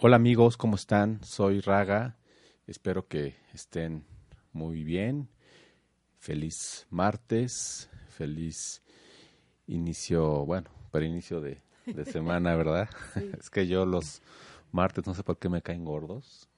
[0.00, 1.18] Hola amigos, ¿cómo están?
[1.24, 2.14] Soy Raga.
[2.68, 4.04] Espero que estén
[4.52, 5.28] muy bien.
[6.18, 8.80] Feliz martes, feliz
[9.66, 11.60] inicio, bueno, para inicio de,
[12.12, 12.88] semana, ¿verdad?
[13.40, 14.22] Es que yo los
[14.70, 16.48] martes no sé por qué me caen gordos.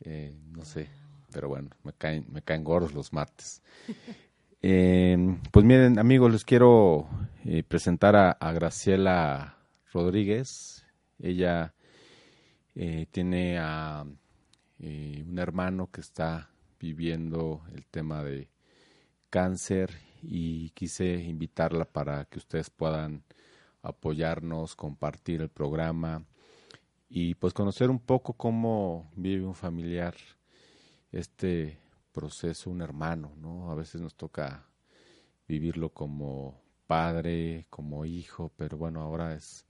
[0.00, 0.88] Eh, no sé,
[1.34, 3.62] pero bueno, me caen, me caen gordos los martes.
[4.62, 5.16] Eh,
[5.52, 7.08] pues miren, amigos, les quiero
[7.46, 9.56] eh, presentar a, a Graciela
[9.90, 10.84] Rodríguez.
[11.18, 11.72] Ella
[12.74, 14.04] eh, tiene a
[14.78, 18.48] eh, un hermano que está viviendo el tema de
[19.28, 19.90] cáncer
[20.22, 23.24] y quise invitarla para que ustedes puedan
[23.82, 26.24] apoyarnos, compartir el programa
[27.08, 30.14] y pues conocer un poco cómo vive un familiar
[31.12, 31.78] este
[32.12, 33.70] proceso, un hermano, ¿no?
[33.70, 34.66] A veces nos toca
[35.48, 39.66] vivirlo como padre, como hijo, pero bueno, ahora es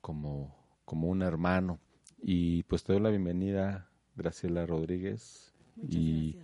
[0.00, 1.78] como, como un hermano.
[2.26, 3.86] Y pues te doy la bienvenida,
[4.16, 5.52] Graciela Rodríguez.
[5.90, 6.38] y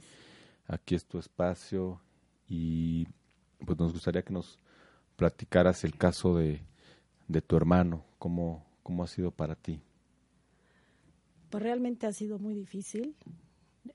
[0.66, 2.02] aquí es tu espacio
[2.46, 3.06] y
[3.64, 4.58] pues nos gustaría que nos
[5.16, 6.60] platicaras el caso de,
[7.28, 9.80] de tu hermano, cómo, cómo ha sido para ti.
[11.48, 13.16] Pues realmente ha sido muy difícil.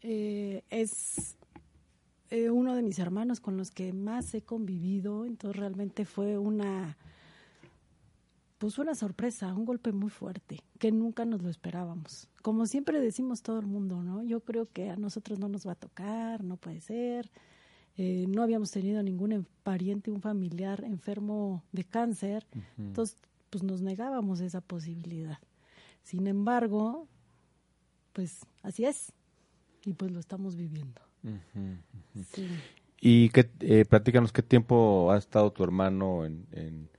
[0.02, 1.38] Eh, es
[2.31, 6.97] eh, uno de mis hermanos con los que más he convivido, entonces realmente fue una
[8.58, 12.30] pues una sorpresa, un golpe muy fuerte, que nunca nos lo esperábamos.
[12.42, 14.23] Como siempre decimos todo el mundo, ¿no?
[14.23, 17.30] Yo creo que a nosotros no nos va a tocar, no puede ser.
[17.98, 22.45] Eh, no habíamos tenido ningún pariente, un familiar enfermo de cáncer,
[22.77, 23.17] entonces
[23.49, 25.39] pues nos negábamos esa posibilidad.
[26.04, 27.08] Sin embargo,
[28.11, 29.14] pues así es,
[29.86, 31.02] y pues lo estamos viviendo.
[32.99, 36.89] Y que, eh, platícanos qué tiempo ha estado tu hermano en en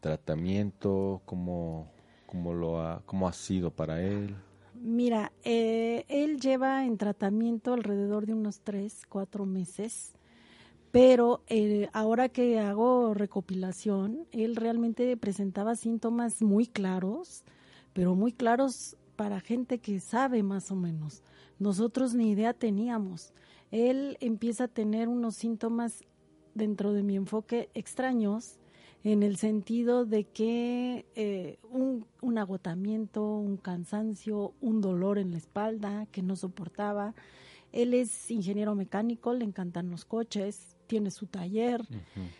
[0.00, 1.22] tratamiento?
[1.24, 1.90] ¿Cómo,
[2.26, 4.36] cómo, lo ha, cómo ha sido para él?
[4.74, 10.14] Mira, eh, él lleva en tratamiento alrededor de unos tres, cuatro meses,
[10.92, 17.44] pero eh, ahora que hago recopilación, él realmente presentaba síntomas muy claros,
[17.92, 21.22] pero muy claros para gente que sabe más o menos.
[21.58, 23.32] Nosotros ni idea teníamos.
[23.72, 26.04] Él empieza a tener unos síntomas
[26.54, 28.58] dentro de mi enfoque extraños,
[29.12, 35.38] en el sentido de que eh, un, un, agotamiento, un cansancio, un dolor en la
[35.38, 37.14] espalda que no soportaba.
[37.72, 41.86] Él es ingeniero mecánico, le encantan los coches, tiene su taller,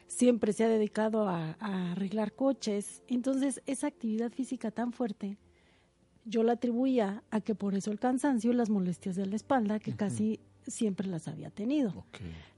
[0.06, 3.02] siempre se ha dedicado a, arreglar coches.
[3.06, 5.36] Entonces, esa actividad física tan fuerte,
[6.24, 9.78] yo la atribuía a que por eso el cansancio y las molestias de la espalda,
[9.78, 12.04] que casi siempre las había tenido.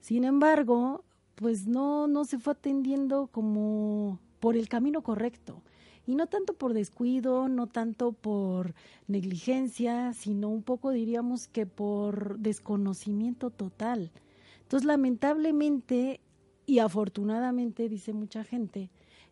[0.01, 1.05] Sin embargo,
[1.35, 5.63] pues no, no se fue atendiendo como por el camino correcto.
[6.07, 8.75] Y no tanto por descuido, no tanto por
[9.07, 14.11] negligencia, sino un poco diríamos que por desconocimiento total.
[14.63, 16.21] Entonces, lamentablemente
[16.71, 18.91] y afortunadamente, dice mucha gente,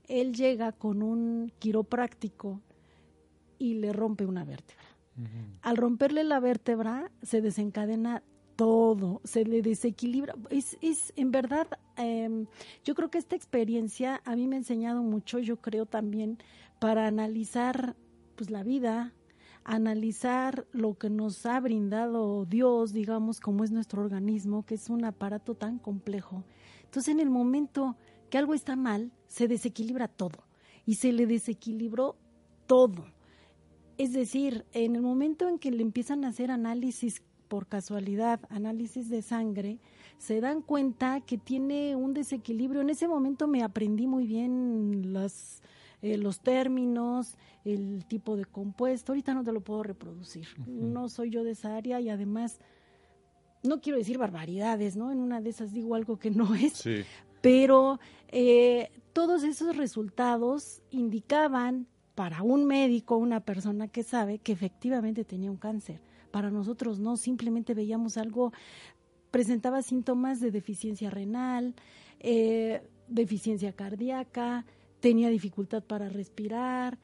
[0.09, 2.61] él llega con un quiropráctico
[3.61, 4.85] y le rompe una vértebra.
[5.63, 8.25] Al romperle la vértebra, se desencadena
[8.59, 10.35] todo, se le desequilibra.
[10.51, 12.47] Es, es en verdad, em,
[12.83, 16.39] yo creo que esta experiencia a mí me ha enseñado mucho, yo creo también,
[16.81, 17.95] para analizar
[18.35, 19.15] pues la vida,
[19.63, 25.05] analizar lo que nos ha brindado Dios, digamos, como es nuestro organismo, que es un
[25.05, 26.43] aparato tan complejo.
[26.83, 27.97] Entonces, en el momento
[28.29, 30.49] que algo está mal, se desequilibra todo
[30.85, 32.17] y se le desequilibró
[32.67, 33.05] todo.
[33.99, 39.09] Es decir, en el momento en que le empiezan a hacer análisis por casualidad análisis
[39.09, 39.79] de sangre,
[40.19, 42.83] se dan cuenta que tiene un desequilibrio.
[42.83, 45.63] En ese momento me aprendí muy bien las,
[46.03, 49.13] eh, los términos, el tipo de compuesto.
[49.13, 50.49] Ahorita no te lo puedo reproducir.
[50.67, 52.61] No soy yo de esa área y además
[53.63, 55.11] no quiero decir barbaridades, ¿no?
[55.11, 56.85] En una de esas digo algo que no es.
[57.41, 65.25] Pero eh, todos esos resultados indicaban para un médico, una persona que sabe que efectivamente
[65.25, 66.01] tenía un cáncer.
[66.31, 68.53] Para nosotros no, simplemente veíamos algo,
[69.31, 71.75] presentaba síntomas de deficiencia renal,
[72.21, 74.65] eh, deficiencia cardíaca,
[75.01, 76.99] tenía dificultad para respirar,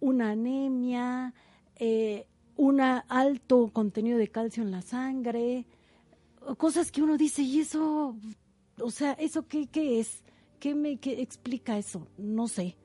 [0.00, 1.34] una anemia,
[1.76, 2.26] eh,
[2.56, 5.66] un alto contenido de calcio en la sangre,
[6.58, 8.16] cosas que uno dice, ¿y eso?
[8.80, 10.22] O sea, ¿eso qué, qué es?
[10.60, 12.06] ¿Qué me qué explica eso?
[12.16, 12.76] No sé.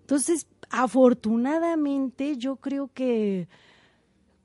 [0.00, 3.48] Entonces, afortunadamente, yo creo que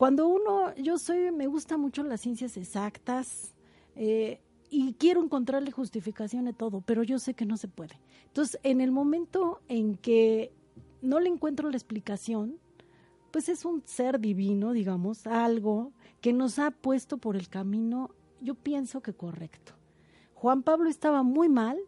[0.03, 3.53] cuando uno, yo soy, me gusta mucho las ciencias exactas
[3.95, 8.01] eh, y quiero encontrarle justificación a todo, pero yo sé que no se puede.
[8.25, 10.51] Entonces, en el momento en que
[11.01, 12.57] no le encuentro la explicación,
[13.31, 18.09] pues es un ser divino, digamos, algo que nos ha puesto por el camino,
[18.41, 19.71] yo pienso que correcto.
[20.33, 21.79] Juan Pablo estaba muy mal,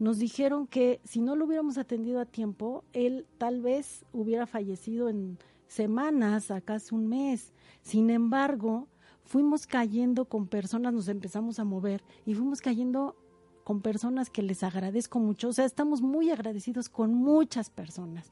[0.00, 5.08] nos dijeron que si no lo hubiéramos atendido a tiempo, él tal vez hubiera fallecido
[5.08, 5.38] en
[5.70, 7.52] semanas, acaso un mes.
[7.82, 8.88] Sin embargo,
[9.24, 13.16] fuimos cayendo con personas, nos empezamos a mover y fuimos cayendo
[13.64, 15.48] con personas que les agradezco mucho.
[15.48, 18.30] O sea, estamos muy agradecidos con muchas personas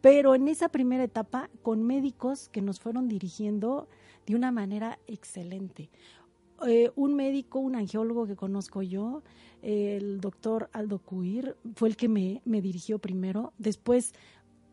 [0.00, 3.88] pero en esa primera etapa con médicos que nos fueron dirigiendo
[4.26, 5.90] de una manera excelente.
[6.66, 9.22] Eh, un médico, un angiólogo que conozco yo,
[9.62, 13.52] el doctor Aldo Cuir, fue el que me, me dirigió primero.
[13.58, 14.14] Después,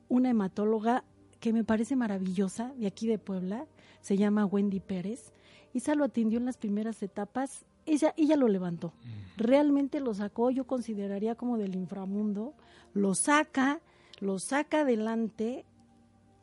[0.09, 1.03] una hematóloga
[1.39, 3.65] que me parece maravillosa, de aquí de Puebla,
[4.01, 5.33] se llama Wendy Pérez.
[5.73, 8.93] Esa lo atendió en las primeras etapas, ella, ella lo levantó.
[9.37, 12.53] Realmente lo sacó, yo consideraría como del inframundo,
[12.93, 13.79] lo saca,
[14.19, 15.65] lo saca adelante,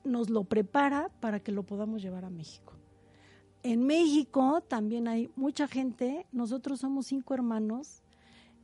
[0.05, 2.75] nos lo prepara para que lo podamos llevar a México.
[3.63, 8.03] En México también hay mucha gente, nosotros somos cinco hermanos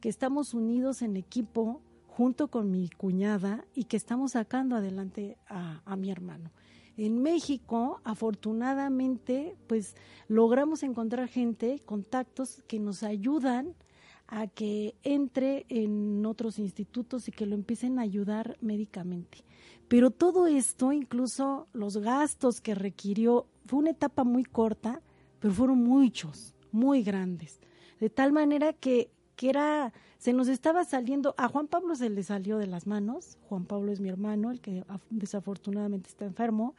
[0.01, 1.81] que estamos unidos en equipo
[2.21, 6.51] junto con mi cuñada y que estamos sacando adelante a, mi hermano.
[6.99, 9.97] En México, afortunadamente, pues
[10.29, 13.75] logramos encontrar gente, contactos que nos ayudan
[14.27, 19.39] a que entre en otros institutos y que lo empiecen a ayudar médicamente.
[19.89, 25.01] Pero todo esto, incluso los gastos que requirió, fue una etapa muy corta,
[25.39, 27.61] pero fueron muchos, muy grandes.
[27.99, 29.11] De tal manera que,
[29.41, 33.39] que era, se nos estaba saliendo, a Juan Pablo se le salió de las manos,
[33.49, 36.75] Juan Pablo es mi hermano, el que desafortunadamente está enfermo,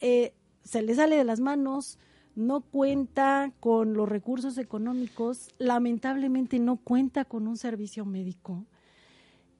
[0.00, 1.98] eh, se le sale de las manos,
[2.34, 8.66] no cuenta con los recursos económicos, lamentablemente no cuenta con un servicio médico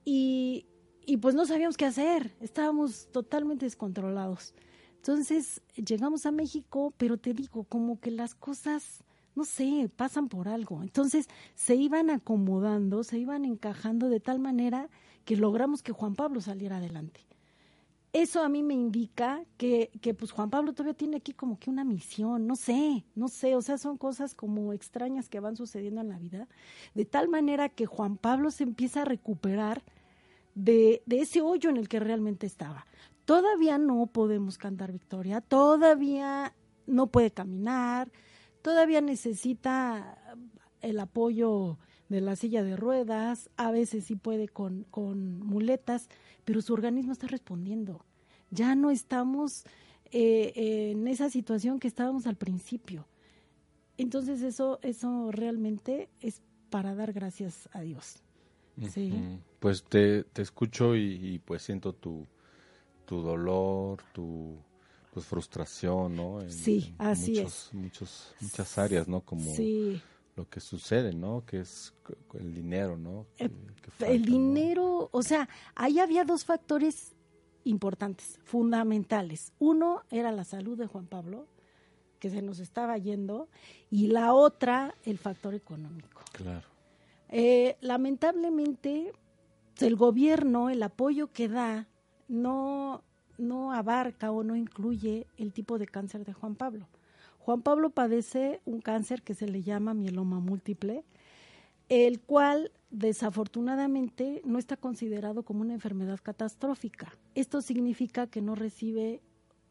[0.04, 0.66] y,
[1.06, 4.52] y pues no sabíamos qué hacer, estábamos totalmente descontrolados.
[4.96, 9.02] Entonces llegamos a México, pero te digo, como que las cosas,
[9.38, 10.82] no sé, pasan por algo.
[10.82, 14.90] Entonces se iban acomodando, se iban encajando de tal manera
[15.24, 17.28] que logramos que Juan Pablo saliera adelante
[18.12, 21.70] eso a mí me indica que, que, pues Juan Pablo todavía tiene aquí como que
[21.70, 26.00] una misión, no sé, no sé, o sea, son cosas como extrañas que van sucediendo
[26.00, 26.48] en la vida,
[26.94, 29.82] de tal manera que Juan Pablo se empieza a recuperar
[30.54, 32.86] de, de ese hoyo en el que realmente estaba.
[33.24, 36.54] Todavía no podemos cantar victoria, todavía
[36.86, 38.10] no puede caminar,
[38.62, 40.18] todavía necesita
[40.80, 41.78] el apoyo
[42.08, 46.08] de la silla de ruedas, a veces sí puede con, con muletas,
[46.44, 48.04] pero su organismo está respondiendo.
[48.50, 49.64] Ya no estamos
[50.10, 53.06] eh, en esa situación que estábamos al principio.
[53.98, 56.40] Entonces eso, eso realmente es
[56.70, 58.22] para dar gracias a Dios.
[58.90, 59.12] Sí.
[59.58, 62.26] Pues te, te escucho y, pues siento tu,
[63.06, 64.56] tu dolor, tu
[65.12, 66.40] pues frustración, ¿no?
[66.48, 67.70] sí, así es.
[67.72, 69.20] Muchos, muchas áreas, ¿no?
[69.20, 70.00] Como sí.
[70.36, 71.44] lo que sucede, ¿no?
[71.46, 71.94] Que es
[72.34, 73.26] el dinero, ¿no?
[73.38, 73.50] Eh,
[74.00, 77.16] el dinero, o sea, ahí había dos factores
[77.64, 79.52] importantes, fundamentales.
[79.58, 81.46] Uno era la salud de Juan Pablo,
[82.18, 83.48] que se nos estaba yendo,
[83.90, 86.22] y la otra, el factor económico.
[86.32, 86.66] Claro.
[87.28, 89.12] Eh, lamentablemente,
[89.80, 91.88] el gobierno, el apoyo que da,
[92.26, 93.04] no,
[93.38, 96.88] no abarca o no incluye el tipo de cáncer de Juan Pablo.
[97.38, 101.04] Juan Pablo padece un cáncer que se le llama mieloma múltiple,
[101.88, 107.16] el cual desafortunadamente no está considerado como una enfermedad catastrófica.
[107.34, 109.22] Esto significa que no recibe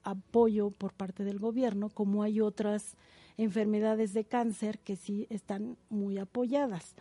[0.03, 2.95] apoyo por parte del gobierno, como hay otras
[3.37, 6.95] enfermedades de cáncer que sí están muy apoyadas.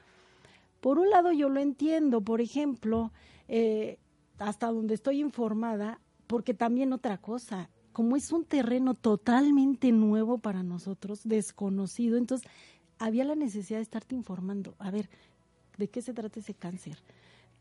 [0.80, 3.12] Por un lado yo lo entiendo, por ejemplo,
[3.48, 3.98] eh,
[4.38, 10.62] hasta donde estoy informada, porque también otra cosa, como es un terreno totalmente nuevo para
[10.62, 12.48] nosotros, desconocido, entonces
[12.98, 14.74] había la necesidad de estarte informando.
[14.78, 15.08] A ver,
[15.78, 17.02] ¿de qué se trata ese cáncer?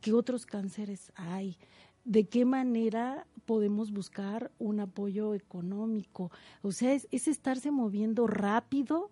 [0.01, 1.57] ¿Qué otros cánceres hay?
[2.03, 6.31] ¿De qué manera podemos buscar un apoyo económico?
[6.61, 9.11] O sea, es, es estarse moviendo rápido,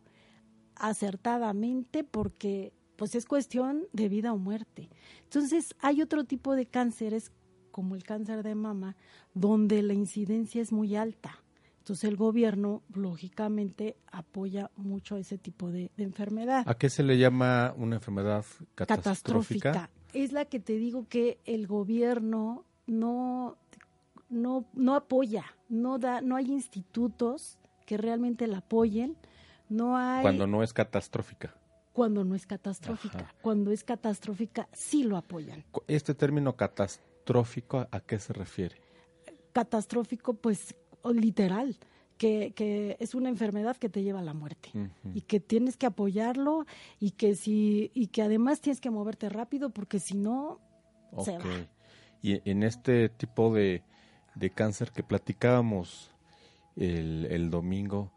[0.75, 4.89] acertadamente, porque pues es cuestión de vida o muerte.
[5.23, 7.31] Entonces, hay otro tipo de cánceres
[7.73, 8.95] como el cáncer de mama,
[9.33, 11.39] donde la incidencia es muy alta.
[11.79, 16.63] Entonces el gobierno, lógicamente, apoya mucho ese tipo de, enfermedad.
[16.67, 19.71] ¿A qué se le llama una enfermedad catastrófica?
[19.71, 19.89] catastrófica?
[20.13, 23.57] Es la que te digo que el gobierno no,
[24.29, 29.17] no, no apoya, no, da, no hay institutos que realmente la apoyen.
[29.67, 30.21] No hay...
[30.21, 31.55] Cuando no es catastrófica
[31.93, 33.33] cuando no es catastrófica.
[33.41, 35.63] Cuando es catastrófica, sí lo apoyan.
[35.87, 36.55] ¿Este término
[37.23, 38.75] catastrófico a qué se refiere?
[39.53, 40.75] Catastrófico, pues
[41.13, 41.77] literal,
[42.17, 44.69] que, que es una enfermedad que te lleva a la muerte
[45.13, 46.65] y que tienes que apoyarlo
[46.99, 50.59] y que si y que además tienes que moverte rápido porque si no
[51.23, 51.67] se va.
[52.21, 53.83] Y en este tipo de,
[54.35, 56.11] de cáncer que platicábamos
[56.77, 58.11] el, el domingo,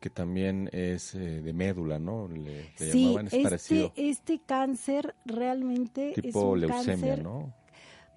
[0.00, 2.28] que también es eh, de médula, ¿no?
[2.28, 7.54] Le, sí, este, este cáncer realmente es un leucemia, ¿no?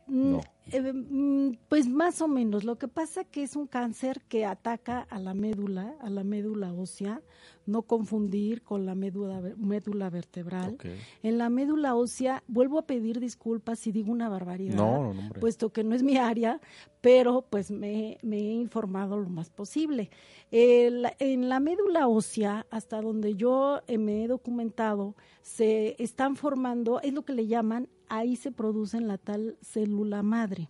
[0.07, 0.41] Mm, no.
[0.71, 2.63] Eh, mm, pues más o menos.
[2.63, 6.73] Lo que pasa que es un cáncer que ataca a la médula, a la médula
[6.73, 7.21] ósea,
[7.65, 10.77] no confundir con la médula, médula vertebral.
[11.23, 15.95] En la médula ósea, vuelvo a pedir disculpas si digo una barbaridad, puesto que no
[15.95, 16.61] es mi área,
[17.01, 20.09] pero pues me, me he informado lo más posible.
[20.51, 27.13] en la médula ósea, hasta donde yo eh, me he documentado, se están formando, es
[27.13, 30.69] lo que le llaman, ahí se produce la tal célula madre.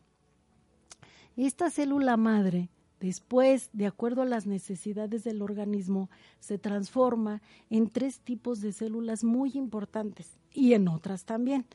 [1.36, 8.20] Esta célula madre Después, de acuerdo a las necesidades del organismo, se transforma en tres
[8.22, 11.66] tipos de células muy importantes y en otras también.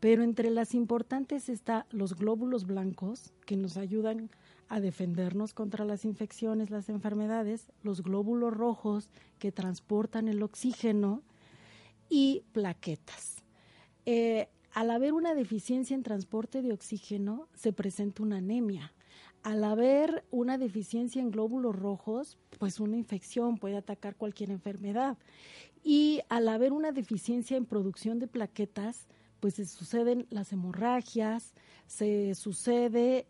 [0.00, 4.30] Pero entre las importantes está los glóbulos blancos, que nos ayudan
[4.68, 11.22] a defendernos contra las infecciones, las enfermedades, los glóbulos rojos, que transportan el oxígeno,
[12.10, 13.36] y plaquetas.
[14.04, 18.92] Eh, al haber una deficiencia en transporte de oxígeno, se presenta una anemia
[19.44, 25.18] al haber una deficiencia en glóbulos rojos, pues una infección puede atacar cualquier enfermedad.
[25.84, 29.06] Y al haber una deficiencia en producción de plaquetas,
[29.40, 31.52] pues se suceden las hemorragias,
[31.86, 33.26] se sucede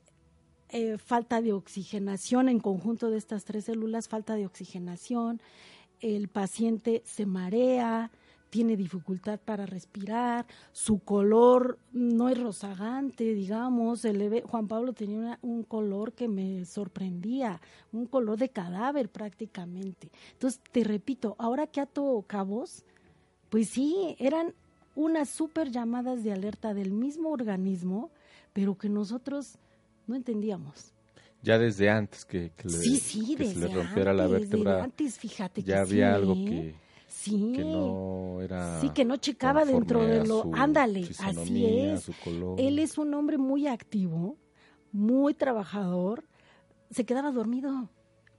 [0.69, 5.43] eh, falta de oxigenación en conjunto de estas tres células, falta de oxigenación,
[6.01, 8.13] el paciente se marea,
[8.55, 14.07] tiene dificultad para respirar, su color no es rozagante, digamos,
[14.45, 20.09] Juan Pablo tenía un color que me sorprendía, un color de cadáver prácticamente.
[20.35, 22.85] Entonces, te repito, ahora que ato cabos,
[23.51, 24.55] pues sí, eran
[24.95, 28.13] unas super llamadas de alerta del mismo organismo,
[28.53, 29.59] pero que nosotros
[30.07, 30.93] no entendíamos.
[31.43, 36.45] Ya desde antes que, le, le rompiera la vértebra, antes, fíjate ya había algo ¿eh?
[36.45, 36.84] que
[37.15, 37.53] Sí.
[37.55, 38.81] Que no era.
[38.81, 40.51] Sí, que no checaba dentro de lo.
[40.53, 42.11] Ándale, así es.
[42.59, 44.37] Él es un hombre muy activo,
[44.93, 46.25] muy trabajador.
[46.91, 47.89] Se quedaba dormido.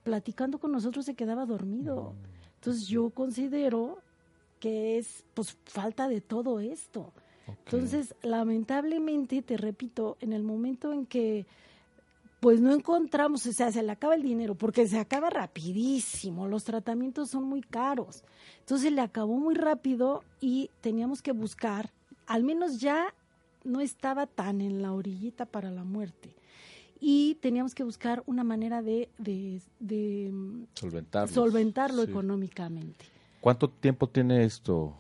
[0.03, 2.13] Platicando con nosotros se quedaba dormido.
[2.55, 3.99] Entonces yo considero
[4.59, 7.13] que es pues falta de todo esto.
[7.47, 11.45] Entonces, lamentablemente, te repito, en el momento en que
[12.39, 16.63] pues no encontramos, o sea, se le acaba el dinero porque se acaba rapidísimo, los
[16.63, 18.23] tratamientos son muy caros.
[18.59, 21.91] Entonces le acabó muy rápido y teníamos que buscar,
[22.27, 23.13] al menos ya
[23.63, 26.35] no estaba tan en la orillita para la muerte.
[26.99, 29.61] Y teníamos que buscar una manera de, de,
[30.73, 33.05] solventarlo, económicamente.
[33.41, 34.95] ¿Cuánto tiempo tiene esto,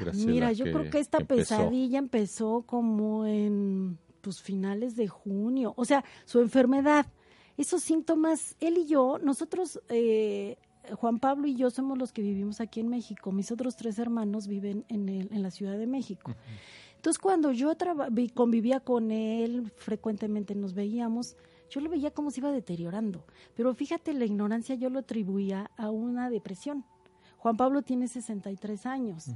[0.00, 5.84] Graciela, Mira, yo creo que esta pesadilla empezó como en pues finales de junio, o
[5.84, 7.06] sea, su enfermedad,
[7.56, 10.56] esos síntomas, él y yo, nosotros, eh,
[10.96, 14.46] Juan Pablo y yo somos los que vivimos aquí en México, mis otros tres hermanos
[14.46, 16.34] viven en, el, en la Ciudad de México.
[16.96, 17.72] Entonces, cuando yo
[18.34, 21.36] convivía con él, frecuentemente nos veíamos,
[21.68, 23.24] yo lo veía como se iba deteriorando.
[23.56, 26.84] Pero fíjate, la ignorancia yo lo atribuía a una depresión.
[27.38, 29.30] Juan Pablo tiene 63 años.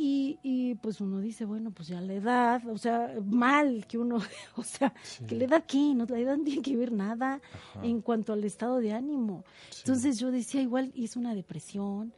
[0.00, 4.18] Y, y, pues uno dice, bueno, pues ya la edad, o sea, mal que uno,
[4.56, 4.94] o sea,
[5.26, 7.40] que la edad aquí, no, la edad no tiene que ver nada
[7.82, 9.44] en cuanto al estado de ánimo.
[9.78, 12.12] Entonces yo decía, igual es una depresión.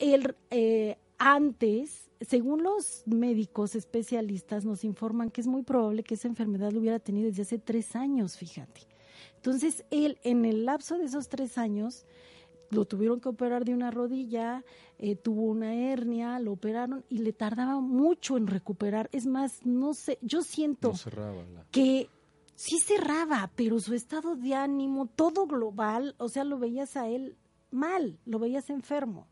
[0.00, 6.26] El, eh, antes, según los médicos especialistas, nos informan que es muy probable que esa
[6.26, 8.80] enfermedad lo hubiera tenido desde hace tres años, fíjate.
[9.36, 12.04] Entonces, él, en el lapso de esos tres años,
[12.72, 14.64] lo tuvieron que operar de una rodilla,
[14.98, 19.08] eh, tuvo una hernia, lo operaron y le tardaba mucho en recuperar.
[19.12, 20.92] Es más, no sé, yo siento
[21.70, 22.08] que
[22.54, 27.36] sí cerraba, pero su estado de ánimo, todo global, o sea, lo veías a él
[27.70, 29.26] mal, lo veías enfermo.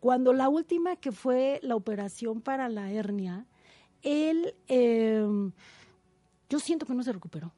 [0.00, 3.46] Cuando la última que fue la operación para la hernia,
[4.02, 5.52] él, em,
[6.48, 7.52] yo siento que no se recuperó.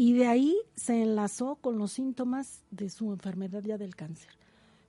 [0.00, 4.30] Y de ahí se enlazó con los síntomas de su enfermedad ya del cáncer,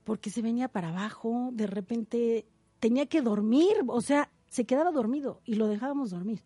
[0.03, 2.45] porque se venía para abajo, de repente
[2.79, 6.43] tenía que dormir, o sea, se quedaba dormido y lo dejábamos dormir.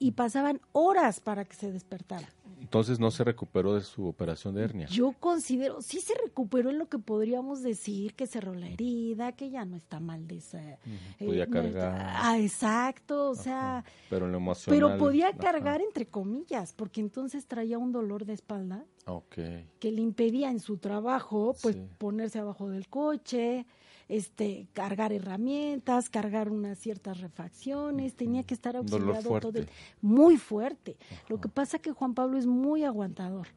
[0.00, 2.28] Y pasaban horas para que se despertara.
[2.74, 4.88] Entonces no se recuperó de su operación de hernia.
[4.88, 9.48] Yo considero, sí se recuperó en lo que podríamos decir, que cerró la herida, que
[9.48, 10.60] ya no está mal de esa...
[10.60, 10.78] Eh,
[11.24, 11.94] podía cargar.
[12.16, 13.84] ah, exacto, o sea...
[14.10, 14.76] Pero en lo emocional...
[14.76, 19.68] Pero podía cargar entre comillas, porque entonces traía un dolor de espalda okay.
[19.78, 23.66] que le impedía en su trabajo, pues, ponerse abajo del coche,
[24.08, 29.60] este, cargar herramientas, cargar unas ciertas refacciones, tenía que estar auxiliado todo
[30.00, 30.96] muy fuerte.
[31.28, 33.48] Lo que pasa que Juan Pablo es muy aguantador.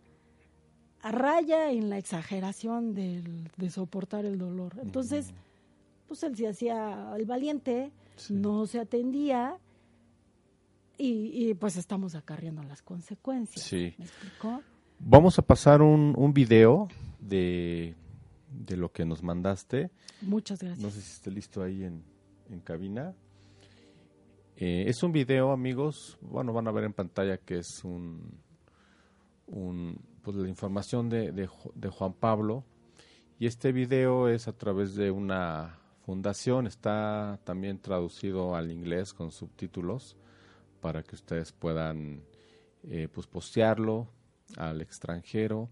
[1.04, 4.74] Raya en la exageración de soportar el dolor.
[4.82, 5.34] Entonces,
[6.08, 7.92] pues él se hacía el valiente,
[8.30, 9.58] no se atendía
[10.98, 13.64] y, pues estamos acarreando las consecuencias.
[13.64, 13.94] Sí.
[13.98, 14.62] ¿Me explicó?
[15.00, 16.88] Vamos a pasar un, un video
[17.20, 17.96] de
[18.50, 19.92] de lo que nos mandaste.
[20.22, 20.80] Muchas gracias.
[20.80, 22.04] No sé si esté listo ahí en,
[22.50, 23.14] en cabina.
[24.56, 26.18] Eh, es un video, amigos.
[26.22, 28.40] Bueno, van a ver en pantalla que es un,
[29.48, 32.64] un pues la información de, de, de, Juan Pablo.
[33.40, 36.66] Y este video es a través de una fundación.
[36.66, 40.18] Está también traducido al inglés con subtítulos
[40.82, 42.24] para que ustedes puedan
[42.84, 44.08] eh, pues postearlo
[44.56, 45.70] al extranjero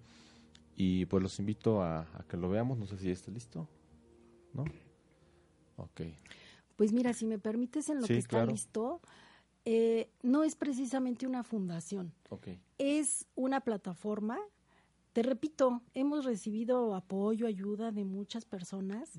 [0.76, 2.78] y pues los invito a, que lo veamos.
[2.78, 3.68] No sé si está listo.
[4.54, 4.66] ¿No?
[5.78, 6.02] Ok.
[6.76, 9.02] Pues mira, si me permites en lo que está listo,
[9.64, 12.14] eh, no es precisamente una fundación.
[12.30, 12.60] Okay.
[12.78, 14.38] Es una plataforma.
[15.14, 19.14] Te repito, hemos recibido apoyo, ayuda de muchas personas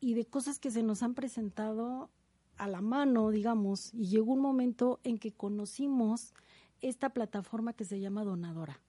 [0.00, 2.10] y de cosas que se nos han presentado
[2.56, 6.32] a la mano, digamos, y llegó un momento en que conocimos
[6.80, 8.80] esta plataforma que se llama Donadora.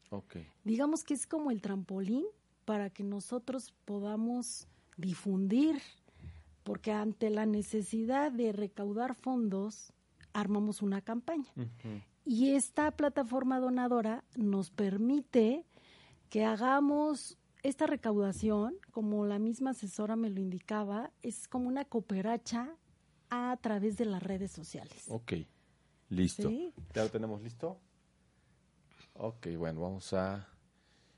[0.63, 2.25] Digamos que es como el trampolín
[2.65, 5.81] para que nosotros podamos difundir,
[6.63, 9.93] porque ante la necesidad de recaudar fondos,
[10.33, 11.51] armamos una campaña.
[12.25, 15.63] Y esta plataforma donadora nos permite
[16.29, 22.75] que hagamos esta recaudación, como la misma asesora me lo indicaba, es como una cooperacha
[23.29, 25.05] a través de las redes sociales.
[25.07, 25.33] Ok,
[26.09, 26.49] listo.
[26.93, 27.79] ¿Ya lo tenemos listo?
[29.17, 30.47] Ok, bueno, vamos a...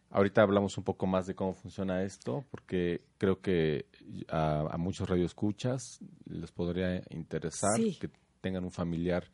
[0.09, 3.87] Ahorita hablamos un poco más de cómo funciona esto, porque creo que
[4.29, 9.25] a, muchos radioescuchas les podría interesar que tengan un familiar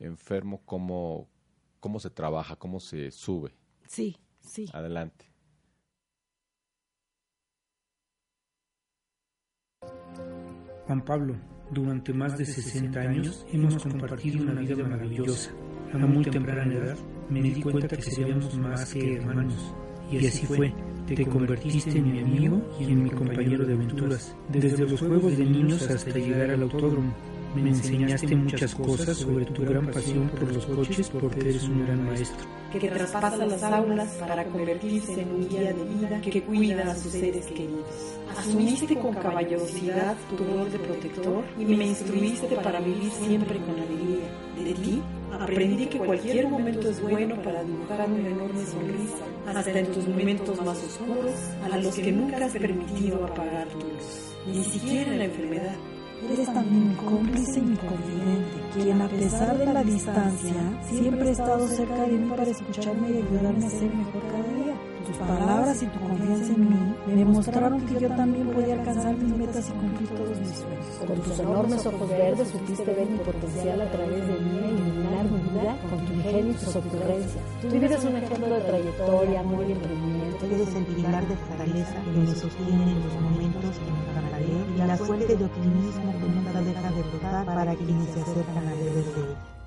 [0.00, 1.28] enfermo, cómo,
[1.78, 3.54] cómo se trabaja, cómo se sube.
[3.86, 4.66] Sí, sí.
[4.72, 5.26] Adelante.
[10.86, 11.36] Juan Pablo,
[11.70, 15.52] durante más de 60 años hemos compartido una vida maravillosa.
[15.92, 16.98] A muy temprana edad
[17.30, 19.54] me di cuenta que seríamos más que hermanos.
[20.10, 20.72] Y así fue.
[21.06, 25.44] Te convertiste en mi amigo y en mi compañero de aventuras, desde los juegos de
[25.44, 27.12] niños hasta llegar al autódromo.
[27.54, 32.06] Me enseñaste muchas cosas sobre tu gran pasión por los coches porque eres un gran
[32.06, 32.46] maestro.
[32.70, 37.10] Que traspasa las aulas para convertirse en un guía de vida que cuida a sus
[37.10, 37.86] seres queridos.
[38.38, 44.28] Asumiste con caballerosidad tu rol de protector y me instruiste para vivir siempre con alegría.
[44.56, 49.86] De ti aprendí que cualquier momento es bueno para dibujar una enorme sonrisa, hasta en
[49.92, 55.12] tus momentos más oscuros, a los que nunca has permitido apagar tu luz, ni siquiera
[55.12, 55.76] en la enfermedad.
[56.32, 60.54] Eres también mi cómplice y mi confidente, quien a pesar de la distancia
[60.90, 64.74] siempre ha estado cerca de mí para escucharme y ayudarme a ser mejor cada día.
[65.06, 69.34] Tus palabras y tu confianza en mí me demostraron que yo también podía alcanzar mis
[69.36, 70.86] metas y cumplir todos mis sueños.
[71.06, 75.24] Con tus enormes ojos verdes supiste ver mi potencial a través de mí y iluminar
[75.24, 77.44] mi vida con tu ingenio y tus ocurrencias.
[77.62, 80.46] Tu vida es un ejemplo de trayectoria, amor y emprendimiento.
[80.46, 84.78] Eres el pilar de fortaleza que me sostiene en los momentos que me tambaleo y
[84.86, 89.59] la fuente de optimismo que nunca deja de brotar para quienes se acercan a él.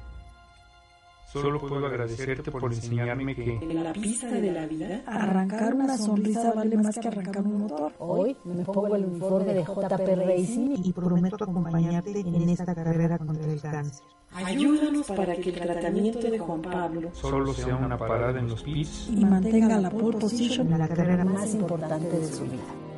[1.33, 6.53] Solo puedo agradecerte por enseñarme que en la pista de la vida arrancar una sonrisa
[6.53, 7.91] vale más que arrancar un motor.
[7.97, 13.51] Hoy me pongo el uniforme de JP Racing y prometo acompañarte en esta carrera contra
[13.51, 14.05] el cáncer.
[14.31, 19.09] Ayúdanos para que el tratamiento de Juan Pablo solo sea una parada en los pits
[19.09, 22.92] y mantenga la pole position en la carrera más importante de su vida.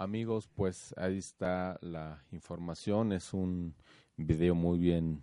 [0.00, 3.12] Amigos, pues ahí está la información.
[3.12, 3.74] Es un
[4.16, 5.20] video muy bien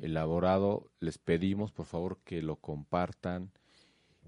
[0.00, 0.88] elaborado.
[1.00, 3.50] Les pedimos por favor que lo compartan.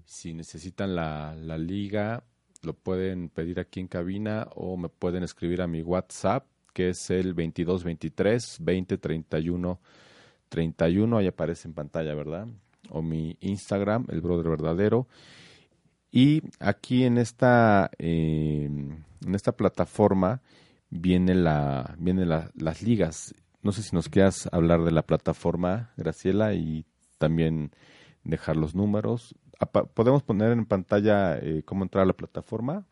[0.03, 2.25] Si necesitan la, la liga,
[2.63, 7.09] lo pueden pedir aquí en cabina o me pueden escribir a mi WhatsApp, que es
[7.09, 9.79] el 2223 2031
[10.49, 12.49] 31, ahí aparece en pantalla, ¿verdad?
[12.89, 15.07] O mi Instagram, el brother verdadero.
[16.11, 20.41] Y aquí en esta, eh, en esta plataforma
[20.89, 23.33] viene la, viene las ligas.
[23.61, 26.85] No sé si nos quieras hablar de la plataforma, Graciela, y
[27.17, 27.71] también
[28.23, 29.35] dejar los números.
[29.93, 32.85] ¿Podemos poner en pantalla eh, cómo entrar a la plataforma?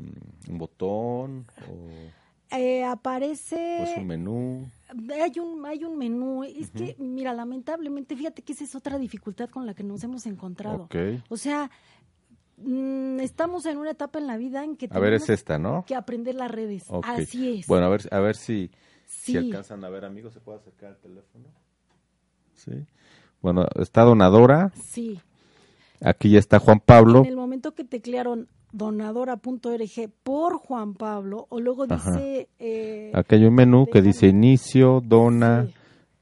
[0.49, 4.69] un botón o eh, aparece pues un menú
[5.13, 9.49] hay un hay un menú es que mira lamentablemente fíjate que esa es otra dificultad
[9.49, 10.89] con la que nos hemos encontrado.
[11.29, 11.69] O sea
[12.57, 15.85] mm, estamos en una etapa en la vida en que a ver es esta no
[15.87, 16.85] que aprender las redes.
[17.03, 17.67] Así es.
[17.67, 18.71] Bueno a ver a ver si
[19.05, 21.45] si alcanzan a ver amigos se puede acercar el teléfono
[22.53, 22.85] sí.
[23.41, 24.71] Bueno está donadora.
[24.83, 25.19] Sí.
[26.01, 27.19] Aquí ya está Juan Pablo.
[27.19, 32.49] En el momento que teclearon donadora.org por Juan Pablo, o luego dice...
[32.59, 35.67] Eh, Aquí hay un menú que dice inicio, dona,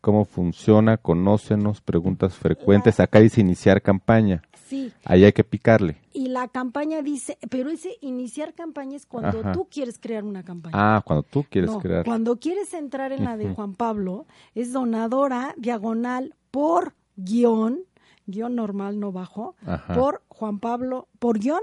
[0.02, 3.00] cómo funciona, conócenos, preguntas frecuentes.
[3.00, 4.44] Acá dice iniciar campaña.
[4.66, 4.92] Sí.
[5.06, 5.98] Ahí hay que picarle.
[6.14, 10.76] Y la campaña dice, pero ese iniciar campaña es cuando tú quieres crear una campaña.
[10.78, 12.06] Ah, cuando tú quieres crear.
[12.06, 17.80] Cuando quieres entrar en la de Juan Pablo, es donadora diagonal por guion
[18.26, 19.56] guion normal no bajo,
[19.94, 21.62] por Juan Pablo, por guion,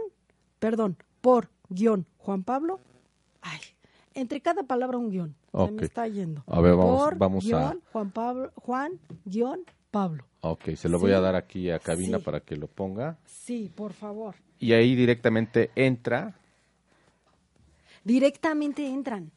[0.61, 2.79] perdón, por guion Juan Pablo,
[3.42, 3.59] ay,
[4.14, 6.44] entre cada palabra un guion, se me está yendo.
[6.46, 8.92] A ver, vamos, por vamos guion, Juan Pablo, Juan,
[9.25, 10.25] guion, Pablo.
[10.42, 13.18] Ok, se lo voy a dar aquí a cabina para que lo ponga.
[13.27, 14.37] Sí, por favor.
[14.59, 16.38] Y ahí directamente entra.
[18.05, 19.31] Directamente entran.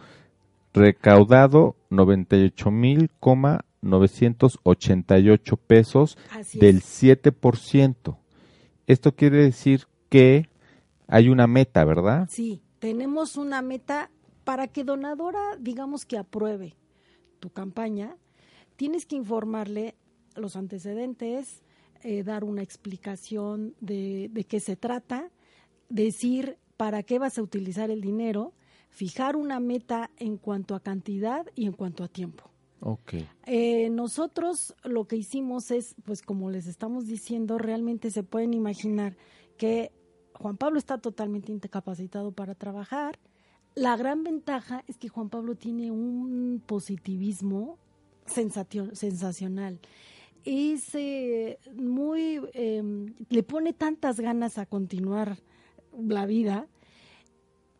[0.72, 3.10] recaudado 98 mil,
[3.82, 6.18] 988 pesos
[6.54, 8.16] del 7%.
[8.86, 10.48] Esto quiere decir que
[11.06, 12.28] hay una meta, ¿verdad?
[12.30, 14.10] Sí, tenemos una meta
[14.44, 16.76] para que donadora, digamos que apruebe
[17.38, 18.16] tu campaña,
[18.76, 19.94] tienes que informarle
[20.34, 21.62] los antecedentes,
[22.02, 25.30] eh, dar una explicación de, de qué se trata,
[25.88, 28.54] decir para qué vas a utilizar el dinero,
[28.88, 32.49] fijar una meta en cuanto a cantidad y en cuanto a tiempo.
[32.82, 33.28] Okay.
[33.46, 39.16] Eh, nosotros lo que hicimos es, pues como les estamos diciendo, realmente se pueden imaginar
[39.58, 39.92] que
[40.34, 43.18] Juan Pablo está totalmente incapacitado para trabajar.
[43.74, 47.78] La gran ventaja es que Juan Pablo tiene un positivismo
[48.24, 49.78] sensacional.
[50.44, 55.36] Es eh, muy, em, le pone tantas ganas a continuar
[55.98, 56.66] la vida.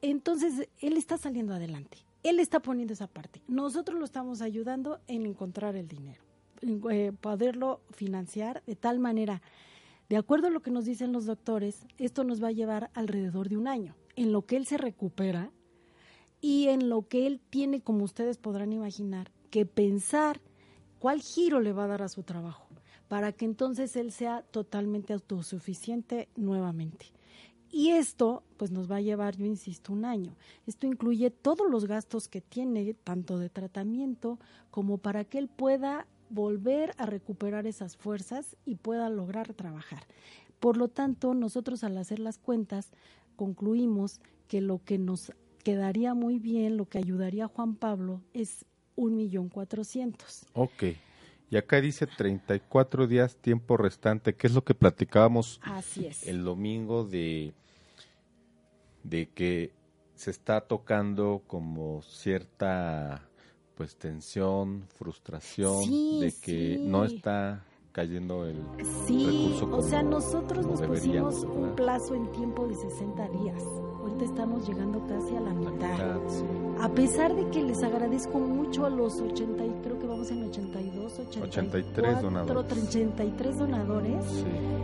[0.02, 1.98] Entonces, él está saliendo adelante.
[2.22, 3.42] Él está poniendo esa parte.
[3.48, 6.22] Nosotros lo estamos ayudando en encontrar el dinero,
[6.60, 9.42] en eh, poderlo financiar de tal manera.
[10.08, 13.48] De acuerdo a lo que nos dicen los doctores, esto nos va a llevar alrededor
[13.48, 13.94] de un año.
[14.16, 15.50] En lo que él se recupera,
[16.40, 20.40] y en lo que él tiene, como ustedes podrán imaginar, que pensar
[20.98, 22.66] cuál giro le va a dar a su trabajo
[23.08, 27.06] para que entonces él sea totalmente autosuficiente nuevamente.
[27.72, 30.34] Y esto, pues nos va a llevar, yo insisto, un año.
[30.66, 34.38] Esto incluye todos los gastos que tiene, tanto de tratamiento
[34.70, 40.04] como para que él pueda volver a recuperar esas fuerzas y pueda lograr trabajar.
[40.58, 42.90] Por lo tanto, nosotros al hacer las cuentas
[43.36, 45.32] concluimos que lo que nos
[45.64, 48.64] quedaría muy bien, lo que ayudaría a Juan Pablo es
[48.96, 50.44] un millón cuatrocientos.
[50.54, 50.84] Ok.
[51.50, 56.26] Y acá dice 34 días tiempo restante, que es lo que platicábamos Así es.
[56.26, 57.52] el domingo de,
[59.02, 59.72] de que
[60.14, 63.28] se está tocando como cierta
[63.74, 68.62] pues tensión, frustración, de que no está cayendo el
[69.06, 73.62] sí, o sea, nosotros nos pusimos un plazo en tiempo de 60 días
[74.00, 76.18] ahorita estamos llegando casi a la mitad.
[76.80, 80.44] A pesar de que les agradezco mucho a los 80, y creo que vamos en
[80.44, 82.68] 82, 83 donadores.
[82.68, 84.24] 83 donadores.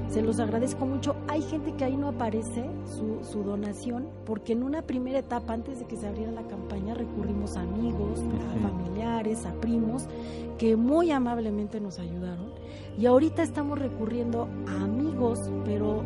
[0.08, 1.16] Se los agradezco mucho.
[1.28, 5.80] Hay gente que ahí no aparece su, su donación, porque en una primera etapa, antes
[5.80, 10.06] de que se abriera la campaña, recurrimos a amigos, a familiares, a primos,
[10.58, 12.50] que muy amablemente nos ayudaron.
[12.98, 16.02] Y ahorita estamos recurriendo a amigos, pero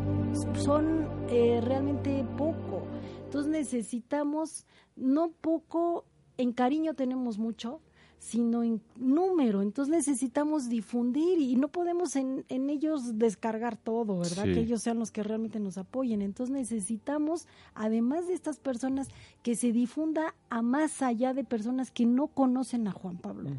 [0.55, 2.83] son eh, realmente poco.
[3.23, 6.05] Entonces necesitamos, no poco,
[6.37, 7.79] en cariño tenemos mucho,
[8.21, 9.63] sino en número.
[9.63, 14.43] Entonces necesitamos difundir y no podemos en, en ellos descargar todo, ¿verdad?
[14.43, 16.21] Que ellos sean los que realmente nos apoyen.
[16.21, 19.07] Entonces necesitamos, además de estas personas,
[19.41, 23.49] que se difunda a más allá de personas que no conocen a Juan Pablo,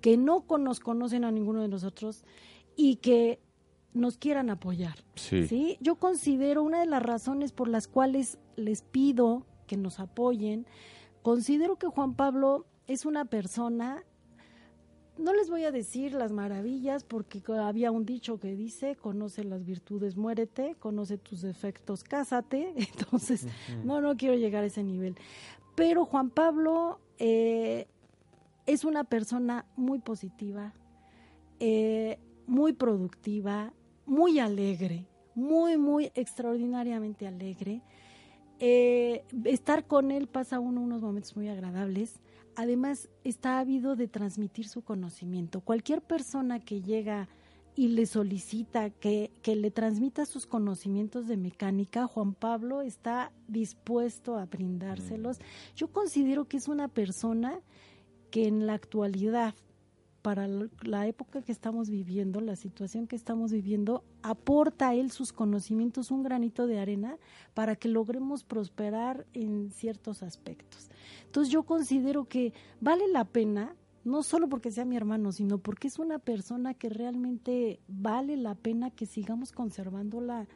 [0.00, 2.24] que no nos conocen a ninguno de nosotros
[2.74, 3.38] y que
[3.94, 5.04] nos quieran apoyar.
[5.14, 5.78] Sí.
[5.80, 10.66] Yo considero una de las razones por las cuales les pido que nos apoyen,
[11.22, 14.02] considero que Juan Pablo es una persona,
[15.16, 19.64] no les voy a decir las maravillas porque había un dicho que dice, conoce las
[19.64, 23.46] virtudes, muérete, conoce tus defectos, cásate, entonces
[23.84, 25.14] no, no quiero llegar a ese nivel.
[25.76, 27.86] Pero Juan Pablo eh,
[28.66, 30.74] es una persona muy positiva,
[31.60, 33.72] eh, muy productiva,
[34.04, 37.82] muy alegre, muy, muy extraordinariamente alegre.
[38.58, 42.20] Eh, estar con él pasa uno unos momentos muy agradables.
[42.56, 45.60] Además, está ávido de transmitir su conocimiento.
[45.60, 47.28] Cualquier persona que llega
[47.76, 54.36] y le solicita que, que, le transmita sus conocimientos de mecánica, Juan Pablo está dispuesto
[54.36, 55.38] a brindárselos.
[55.38, 55.42] Mm.
[55.76, 57.60] Yo considero que es una persona
[58.30, 59.54] que en la actualidad
[60.22, 60.48] para
[60.82, 66.10] la época que estamos viviendo, la situación que estamos viviendo, aporta a él sus conocimientos
[66.10, 67.16] un granito de arena
[67.54, 70.90] para que logremos prosperar en ciertos aspectos.
[71.26, 75.88] Entonces yo considero que vale la pena, no solo porque sea mi hermano, sino porque
[75.88, 80.46] es una persona que realmente vale la pena que sigamos conservándola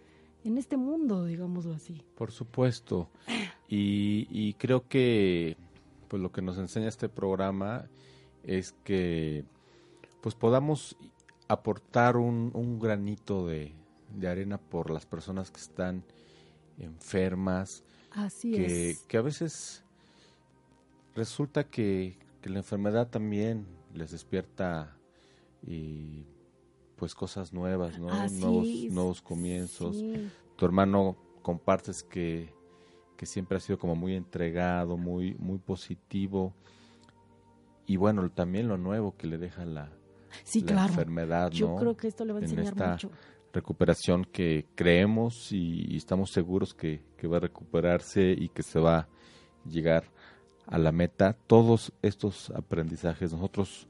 [0.45, 2.03] en este mundo, digámoslo así.
[2.17, 3.11] Por supuesto.
[3.67, 5.57] Y, y creo que
[6.07, 7.89] pues lo que nos enseña este programa
[8.45, 9.45] es que
[10.21, 10.97] pues podamos
[11.49, 13.75] aportar un, granito de,
[14.27, 16.05] arena por las personas que están
[16.79, 17.85] enfermas.
[18.11, 18.99] Así que, es.
[19.01, 19.85] Que a veces
[21.15, 24.95] resulta que, la enfermedad también les despierta
[25.67, 26.27] y
[26.97, 28.09] pues cosas nuevas, ¿no?
[28.09, 29.97] nuevos, nuevos comienzos.
[30.57, 32.53] Tu hermano compartes que,
[33.17, 36.55] que siempre ha sido como muy entregado, muy, muy positivo.
[37.87, 39.91] Y bueno, también lo nuevo que le deja la,
[40.43, 40.89] sí, la claro.
[40.89, 41.51] enfermedad.
[41.51, 43.11] Yo creo que esto le va a enseñar esta mucho.
[43.53, 49.09] recuperación que creemos y, estamos seguros que, va a recuperarse y que se va a
[49.67, 50.05] llegar
[50.67, 51.37] a la meta.
[51.47, 53.89] Todos estos aprendizajes, nosotros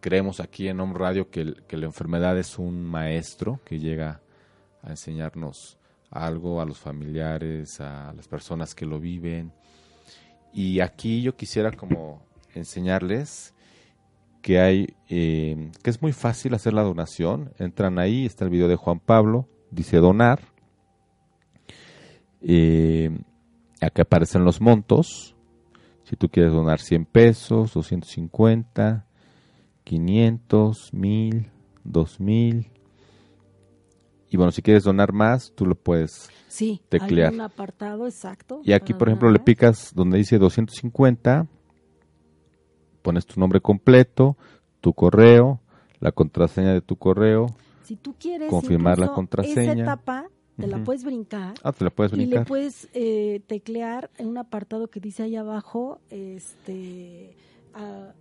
[0.00, 4.20] creemos aquí en Home Radio que, que la enfermedad es un maestro que llega
[4.82, 5.78] a enseñarnos
[6.10, 9.52] algo a los familiares, a las personas que lo viven.
[10.52, 12.25] Y aquí yo quisiera como
[12.56, 13.54] enseñarles
[14.42, 17.52] que hay, eh, que es muy fácil hacer la donación.
[17.58, 20.40] Entran ahí, está el video de Juan Pablo, dice donar.
[22.40, 23.10] Eh,
[23.80, 25.34] aquí aparecen los montos.
[26.04, 29.06] Si tú quieres donar 100 pesos, 250,
[29.82, 31.50] 500, 1000,
[31.84, 32.70] 2000.
[34.30, 37.30] Y bueno, si quieres donar más, tú lo puedes Sí, Teclear.
[37.30, 38.60] hay un apartado exacto.
[38.64, 41.46] Y aquí, por ejemplo, le picas donde dice 250,
[43.06, 44.36] pones tu nombre completo,
[44.80, 45.60] tu correo,
[46.00, 47.46] la contraseña de tu correo.
[47.84, 49.72] Si tú quieres confirmar la contraseña.
[49.72, 52.46] Esa etapa te la puedes brincar Ah, te la puedes y le brincar.
[52.46, 57.36] puedes eh, teclear en un apartado que dice ahí abajo, este,
[57.74, 58.12] a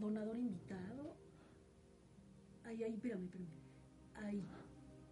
[0.00, 1.14] donador invitado.
[2.64, 3.48] Ahí, ahí, espérame, espérame.
[4.26, 4.42] Ahí.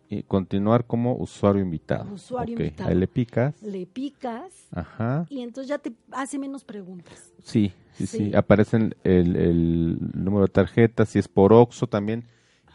[0.09, 2.12] Y continuar como usuario invitado.
[2.12, 2.90] Usuario Ok, invitado.
[2.90, 3.62] Ahí le picas.
[3.62, 5.26] Le picas Ajá.
[5.29, 7.33] y entonces ya te hace menos preguntas.
[7.44, 8.16] Sí, sí, sí.
[8.18, 8.35] Sí.
[8.35, 12.24] Aparecen el, el número de tarjeta, si es por Oxxo también.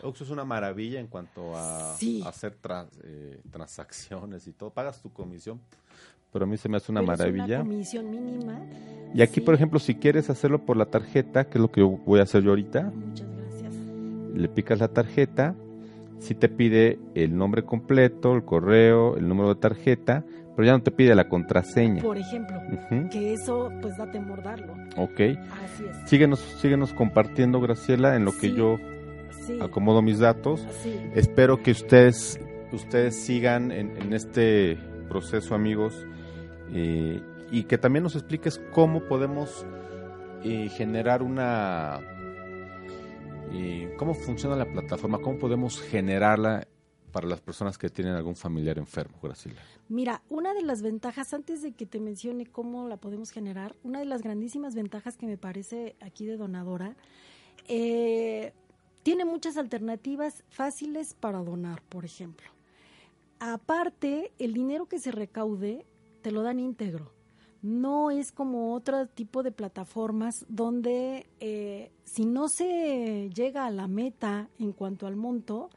[0.01, 2.21] Oxxo es una maravilla en cuanto a Sí.
[2.25, 2.58] hacer
[3.04, 4.69] eh, transacciones y todo.
[4.69, 5.60] Pagas tu comisión,
[6.32, 7.62] pero a mí se me hace una Pero es maravilla.
[7.62, 8.60] una comisión mínima.
[9.13, 9.41] Y aquí, Sí.
[9.41, 12.23] por ejemplo, si quieres hacerlo por la tarjeta, que es lo que yo voy a
[12.23, 13.73] hacer yo ahorita, Muchas gracias.
[14.36, 15.56] le picas la tarjeta,
[16.19, 20.23] si te pide el nombre completo, el correo, el número de tarjeta,
[20.55, 22.01] pero ya no te pide la contraseña.
[22.01, 22.61] Por ejemplo,
[23.11, 24.73] que eso pues da temor darlo.
[24.97, 25.19] Ok.
[25.19, 26.09] Así es.
[26.09, 28.77] Síguenos, síguenos compartiendo, Graciela, en lo que yo
[29.45, 29.59] Sí.
[29.61, 30.65] acomodo mis datos.
[30.81, 30.95] Sí.
[31.13, 32.39] Espero que ustedes,
[32.71, 36.05] ustedes sigan en, en este proceso, amigos,
[36.73, 39.65] eh, y que también nos expliques cómo podemos
[40.43, 41.99] eh, generar una...
[43.53, 46.67] eh, cómo funciona la plataforma, cómo podemos generarla
[47.15, 49.62] para las personas que tienen algún familiar enfermo, Graciela.
[49.88, 53.99] Mira, una de las ventajas, antes de que te mencione cómo la podemos generar, una
[53.99, 56.97] de las grandísimas ventajas que me parece aquí de donadora,
[57.69, 58.51] eh,
[59.01, 62.49] tiene muchas alternativas fáciles para donar, por ejemplo.
[63.39, 65.86] Aparte, el dinero que se recaude
[66.21, 67.13] te lo dan íntegro.
[67.62, 73.88] No es como otro tipo de plataformas donde eh, si no se llega a la
[73.88, 75.69] meta en cuanto al monto,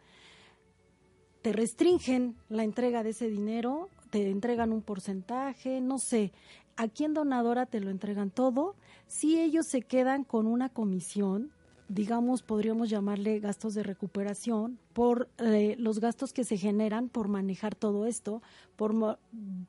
[1.43, 6.33] te restringen la entrega de ese dinero, te entregan un porcentaje, no sé.
[6.77, 8.75] Aquí en Donadora te lo entregan todo.
[9.07, 11.51] Si ellos se quedan con una comisión,
[11.89, 17.75] digamos, podríamos llamarle gastos de recuperación, por eh, los gastos que se generan por manejar
[17.75, 18.43] todo esto.
[18.77, 19.19] Por,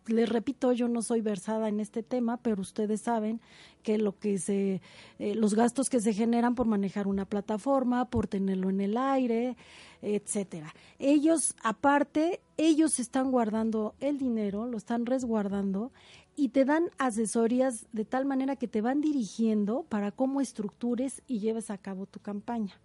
[0.05, 3.39] les repito, yo no soy versada en este tema, pero ustedes saben
[3.83, 4.81] que lo que se,
[5.19, 9.55] eh, los gastos que se generan por manejar una plataforma, por tenerlo en el aire,
[10.01, 10.73] etcétera.
[10.97, 15.91] Ellos, aparte, ellos están guardando el dinero, lo están resguardando
[16.39, 21.39] y te dan asesorías de tal manera que te van dirigiendo para cómo estructures y
[21.39, 22.79] lleves a cabo tu campaña.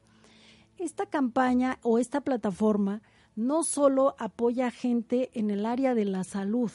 [0.77, 3.01] Esta campaña o esta plataforma
[3.37, 6.73] no solo apoya a gente en el área de la salud.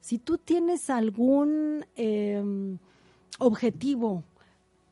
[0.00, 2.78] Si tú tienes algún eh,
[3.40, 4.22] objetivo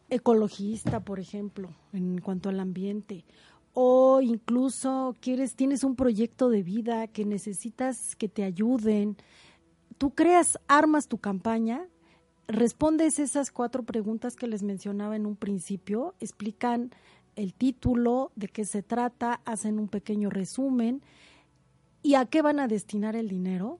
[0.09, 3.25] ecologista, por ejemplo, en cuanto al ambiente,
[3.73, 9.17] o incluso quieres tienes un proyecto de vida que necesitas que te ayuden,
[10.01, 11.87] tú creas, armas tu campaña,
[12.49, 16.91] respondes esas cuatro preguntas que les mencionaba en un principio, explican
[17.37, 21.03] el título, de qué se trata, hacen un pequeño resumen
[22.03, 23.79] y a qué van a destinar el dinero.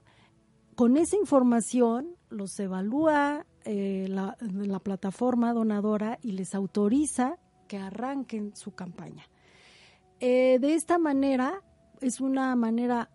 [0.75, 8.55] Con esa información los evalúa eh, la, la plataforma donadora y les autoriza que arranquen
[8.55, 9.25] su campaña.
[10.21, 11.63] Eh, de esta manera,
[12.03, 13.09] es una manera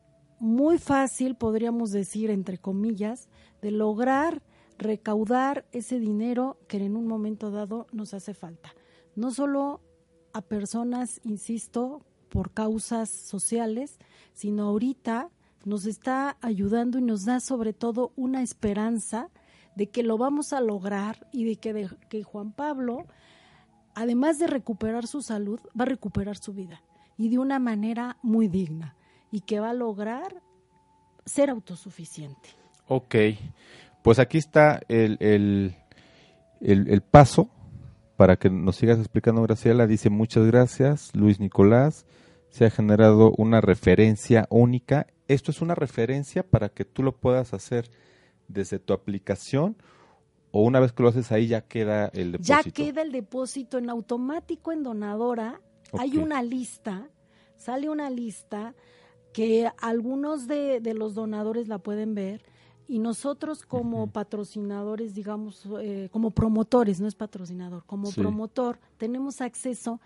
[0.45, 3.29] muy fácil, podríamos decir, entre comillas,
[3.63, 4.43] de lograr
[4.77, 8.75] recaudar ese dinero que en un momento dado nos hace falta.
[9.15, 9.81] No solo
[10.33, 13.97] a personas, insisto, por causas sociales,
[14.33, 15.31] sino ahorita
[15.63, 19.31] nos está ayudando y nos da sobre todo una esperanza
[19.75, 23.07] de que lo vamos a lograr y de que, de, que Juan Pablo,
[23.95, 26.83] además de recuperar su salud, va a recuperar su vida
[27.17, 28.95] y de una manera muy digna
[29.31, 30.41] y que va a lograr
[31.25, 32.49] ser autosuficiente.
[32.87, 33.15] Ok,
[34.03, 35.75] pues aquí está el, el,
[36.61, 37.49] el, el paso
[38.15, 39.87] para que nos sigas explicando, Graciela.
[39.87, 42.05] Dice muchas gracias, Luis Nicolás.
[42.49, 45.07] Se ha generado una referencia única.
[45.27, 47.89] Esto es una referencia para que tú lo puedas hacer
[48.47, 49.75] desde tu aplicación
[50.51, 52.61] o una vez que lo haces ahí ya queda el depósito.
[52.63, 55.59] Ya queda el depósito en automático en donadora.
[55.99, 57.09] Hay una lista,
[57.57, 58.73] sale una lista
[59.35, 62.41] que algunos de, de los donadores la pueden ver
[62.87, 68.21] y nosotros como patrocinadores, digamos, eh, como promotores, no es patrocinador, como Sí.
[68.21, 69.99] promotor, tenemos acceso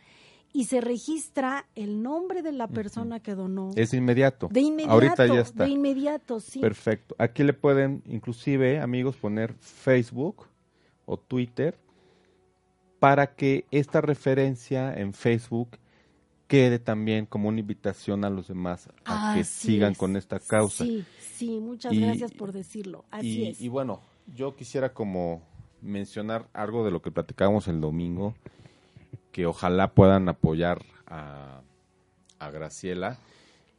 [0.51, 3.69] y se registra el nombre de la persona que donó.
[3.75, 4.47] Es inmediato.
[4.51, 5.65] de inmediato, Ahorita ya está.
[5.65, 6.59] de inmediato, sí.
[6.59, 7.13] Perfecto.
[7.19, 10.47] Aquí le pueden, inclusive, amigos, poner Facebook
[11.05, 11.77] o Twitter
[12.97, 15.77] para que esta referencia en Facebook
[16.49, 19.97] quede también como una invitación a los demás a que sigan es.
[19.97, 20.83] con esta causa.
[20.83, 23.05] Sí, sí, muchas Y- gracias por decirlo.
[23.11, 23.61] Así y, es.
[23.61, 24.01] y bueno,
[24.35, 25.41] yo quisiera como
[25.81, 28.35] mencionar algo de lo que platicábamos el domingo,
[29.31, 31.61] que ojalá puedan apoyar a,
[32.39, 33.17] a Graciela.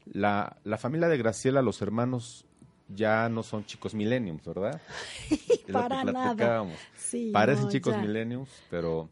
[0.07, 2.47] La, la familia de Graciela, los hermanos,
[2.89, 4.81] ya no son chicos millenniums, ¿verdad?
[5.73, 6.65] Para nada.
[6.97, 8.01] Sí, Parecen no, chicos ya.
[8.01, 9.09] millenniums, pero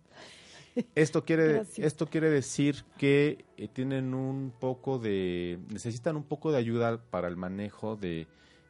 [0.95, 1.87] esto quiere Gracias.
[1.87, 7.29] esto quiere decir que eh, tienen un poco de necesitan un poco de ayuda para
[7.29, 8.27] el manejo de,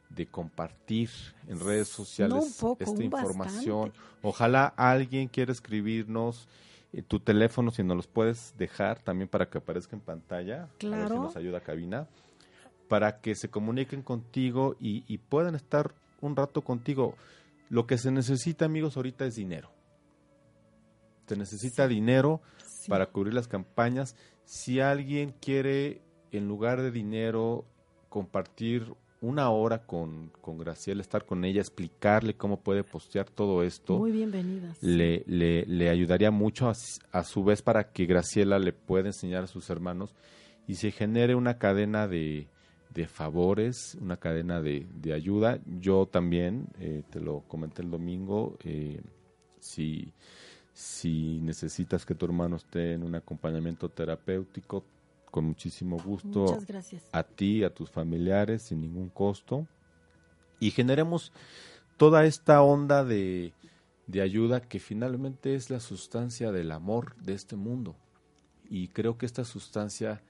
[0.09, 1.09] de compartir
[1.47, 3.89] en redes sociales No un poco, esta información.
[3.89, 3.99] bastante.
[4.23, 6.47] Ojalá alguien quiera escribirnos
[6.93, 10.55] eh, tu teléfono si nos los puedes dejar también para que aparezca en pantalla.
[10.55, 11.15] A ver si Claro.
[11.23, 12.07] nos ayuda cabina
[12.87, 17.15] para que se comuniquen contigo y, y puedan estar un rato contigo.
[17.69, 19.69] Lo que se necesita, amigos, ahorita es dinero.
[21.29, 22.89] Se necesita dinero Sí.
[22.89, 24.15] para cubrir las campañas.
[24.45, 26.01] Si alguien quiere,
[26.31, 27.65] en lugar de dinero,
[28.09, 33.97] compartir una hora con, con Graciela, estar con ella, explicarle cómo puede postear todo esto,
[33.99, 34.81] Muy bienvenidas.
[34.81, 36.73] le, le, le ayudaría mucho a,
[37.11, 40.15] a su vez para que Graciela le pueda enseñar a sus hermanos
[40.67, 42.47] y se genere una cadena de,
[42.95, 45.59] de favores, una cadena de, de ayuda.
[45.79, 49.01] Yo también, eh, te lo comenté el domingo, eh,
[49.59, 50.13] si,
[50.79, 54.85] si necesitas que tu hermano esté en un acompañamiento terapéutico,
[55.29, 57.03] con muchísimo gusto Muchas gracias.
[57.11, 59.67] a ti, a tus familiares, sin ningún costo.
[60.57, 61.33] Y generemos
[61.97, 63.51] toda esta onda de,
[64.07, 67.97] de ayuda que finalmente es la sustancia del amor de este mundo.
[68.69, 70.23] Y creo que esta sustancia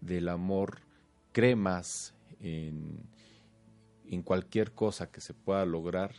[0.00, 0.80] del amor
[1.30, 2.98] cree más en,
[4.08, 6.16] en cualquier cosa que se pueda lograr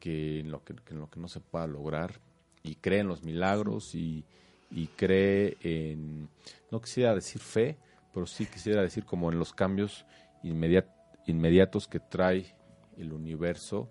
[0.00, 2.20] que en lo que, que en lo que no se pueda lograr.
[2.66, 4.24] Y cree en los milagros y,
[4.70, 6.28] y cree en,
[6.70, 7.78] no quisiera decir fe,
[8.12, 10.04] pero sí quisiera decir como en los cambios
[10.42, 10.90] inmediat-
[11.26, 12.56] inmediatos que trae
[12.96, 13.88] el universo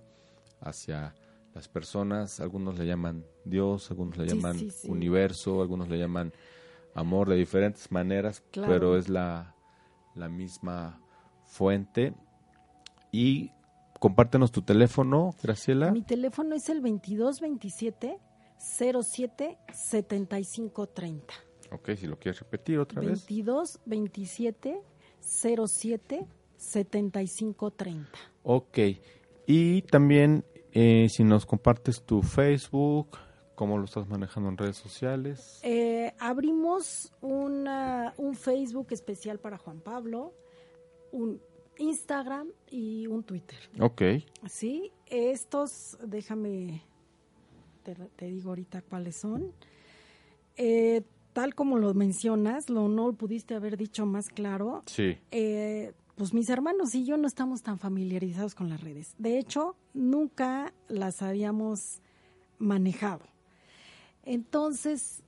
[0.62, 1.16] hacia
[1.54, 2.40] las personas.
[2.40, 4.90] Algunos le llaman Dios, algunos le Sí, llaman sí, sí.
[4.90, 6.34] universo, algunos le llaman
[6.94, 8.74] amor de diferentes maneras, Claro.
[8.74, 9.56] pero es la,
[10.16, 11.00] la misma
[11.46, 12.14] fuente.
[13.12, 13.52] Y
[14.00, 15.92] compártenos tu teléfono, Graciela.
[15.92, 18.18] Mi teléfono es el 2227
[18.58, 21.34] 07 75 30.
[21.72, 23.26] Ok, si lo quieres repetir otra vez.
[23.28, 24.82] 22 27
[25.20, 26.28] 07
[26.58, 28.10] 75 30.
[28.44, 28.80] Ok.
[29.48, 33.18] Y también eh, si nos compartes tu Facebook,
[33.56, 35.60] cómo lo estás manejando en redes sociales.
[35.64, 40.34] Eh, abrimos una, un Facebook especial para Juan Pablo,
[41.12, 41.42] un
[41.78, 43.58] Instagram y un Twitter.
[43.80, 44.02] Ok.
[44.48, 46.84] Sí, estos, déjame,
[47.86, 49.54] te, te digo ahorita cuáles son.
[50.58, 54.84] Eh, tal como lo mencionas, lo no lo pudiste haber dicho más claro.
[54.88, 55.18] Sí.
[55.32, 59.14] Eh, pues mis hermanos y yo no estamos tan familiarizados con las redes.
[59.18, 62.02] De hecho, nunca las habíamos
[62.58, 63.26] manejado.
[64.24, 65.24] Entonces,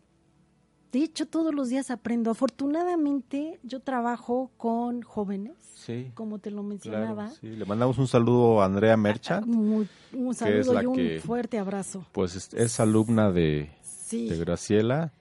[0.92, 2.32] de hecho, todos los días aprendo.
[2.32, 6.12] Afortunadamente, yo trabajo con jóvenes, Sí.
[6.14, 7.30] como te lo Claro, mencionaba.
[7.30, 7.48] sí.
[7.48, 12.06] Le mandamos un saludo a Andrea Merchant, Muy- un saludo y un que- fuerte abrazo.
[12.12, 14.30] pues es, es alumna de, Sí.
[14.30, 15.12] de Graciela.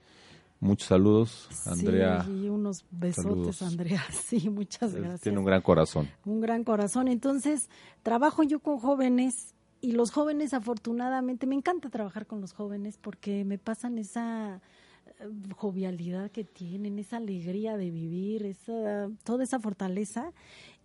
[0.58, 2.24] Muchos saludos, Andrea.
[2.24, 3.62] Sí, y unos besotes, saludos.
[3.62, 4.02] Andrea.
[4.26, 5.20] Sí, muchas gracias.
[5.20, 6.08] Tiene un gran corazón.
[6.24, 7.08] un gran corazón.
[7.08, 7.68] Entonces,
[8.02, 13.44] trabajo yo con jóvenes y los jóvenes afortunadamente, me encanta trabajar con los jóvenes porque
[13.44, 14.62] me pasan esa
[15.56, 20.32] jovialidad que tienen, esa alegría de vivir, esa, toda esa fortaleza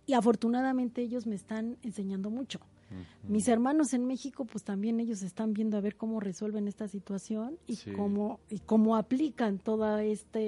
[0.06, 2.60] y afortunadamente ellos me están enseñando mucho.
[3.26, 7.56] Mis hermanos en México, pues también ellos están viendo a ver cómo resuelven esta situación
[7.66, 7.92] y Sí.
[7.92, 10.38] cómo y cómo aplican toda esta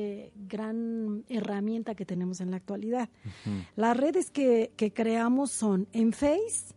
[0.46, 3.08] gran herramienta que tenemos en la actualidad.
[3.76, 6.74] Las redes que, que creamos son en Face,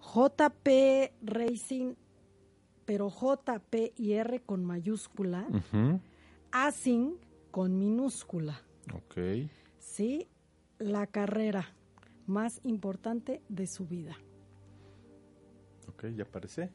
[0.00, 1.94] JP Racing,
[2.84, 5.46] pero JP y R con mayúscula.
[6.52, 7.16] Asing
[7.50, 8.62] con minúscula,
[8.94, 9.18] Ok.
[9.78, 10.28] ¿sí?
[10.78, 11.74] La carrera
[12.26, 14.16] más importante de su vida.
[15.88, 16.70] Ok, ya aparece.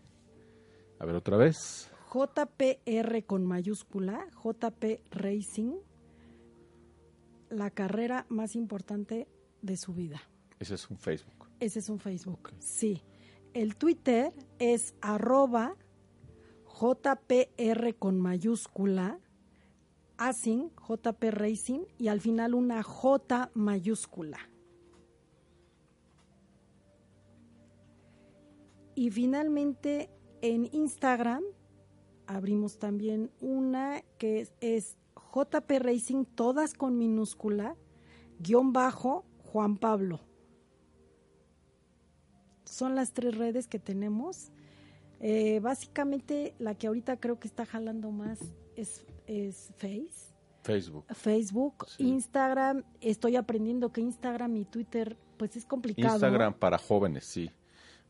[1.00, 1.92] A ver otra vez.
[2.14, 5.74] JPR con mayúscula, JP Racing,
[7.50, 9.28] la carrera más importante
[9.62, 10.22] de su vida.
[10.60, 11.48] Ese es un Facebook.
[11.60, 12.40] Ese es un Facebook.
[12.40, 12.54] Ok.
[12.60, 13.02] Sí.
[13.54, 15.76] El Twitter es arroba
[16.66, 19.20] JPR con mayúscula,
[20.22, 24.38] Asing, JP Racing, y al final una J mayúscula.
[28.94, 30.12] Y finalmente
[30.42, 31.44] en Instagram,
[32.28, 34.96] abrimos también una que es,
[35.34, 37.76] JP Racing, todas con minúscula,
[38.40, 40.20] guion bajo, Juan Pablo.
[42.66, 44.52] Son las tres redes que tenemos.
[45.20, 48.40] Eh, básicamente la que ahorita creo que está jalando más
[48.76, 50.32] es, es Face.
[50.64, 51.06] Facebook.
[51.14, 52.04] Facebook, Sí.
[52.08, 52.84] Instagram.
[53.00, 56.14] Estoy aprendiendo que Instagram y Twitter pues es complicado.
[56.16, 57.50] Instagram para jóvenes, sí.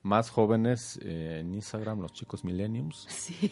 [0.03, 3.07] Más jóvenes eh, en Instagram, los chicos millenniums.
[3.09, 3.51] Sí,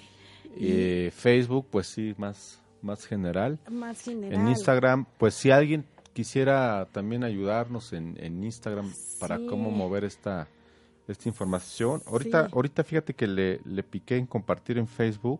[0.55, 3.59] Eh, Facebook, pues sí, más, más general.
[3.69, 4.33] más general.
[4.41, 10.47] En Instagram, pues si alguien quisiera también ayudarnos en, en Instagram para cómo mover esta,
[11.07, 12.01] esta información.
[12.07, 12.51] Ahorita, Sí.
[12.53, 15.39] ahorita fíjate que le, le piqué en compartir en Facebook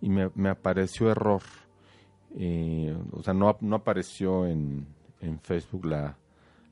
[0.00, 1.42] y me, me apareció error.
[2.36, 4.86] Eh, o sea, no, no apareció en,
[5.20, 6.16] en Facebook la,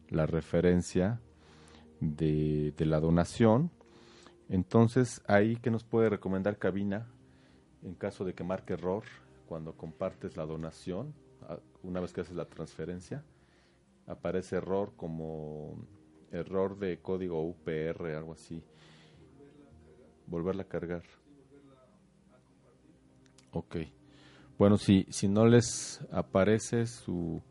[0.08, 1.20] la referencia
[2.00, 3.70] de, de la donación.
[4.48, 7.06] Entonces, ahí que nos puede recomendar cabina
[7.82, 9.04] en caso de que marque error
[9.46, 11.14] cuando compartes la donación,
[11.82, 13.24] una vez que haces la transferencia,
[14.06, 15.76] aparece error como
[16.30, 18.62] error de código UPR, algo así.
[20.26, 21.02] Volverla a cargar.
[23.58, 23.76] Ok.
[24.58, 27.42] Bueno, si, si no les aparece su,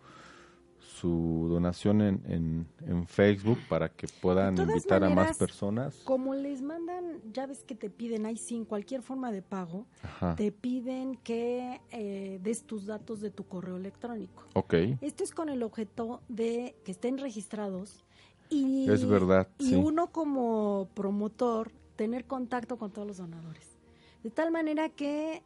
[0.79, 5.95] su donación en, en, en Facebook para que puedan invitar a más personas.
[6.03, 10.35] Como les mandan, ya ves que te piden, ahí sin cualquier forma de pago, Ajá.
[10.35, 14.43] te piden que eh, des tus datos de tu correo electrónico.
[14.53, 14.73] Ok.
[15.01, 18.03] Esto es con el objeto de que estén registrados
[18.49, 19.75] y, Es verdad, y sí.
[19.75, 23.77] uno como promotor tener contacto con todos los donadores.
[24.23, 25.41] De tal manera que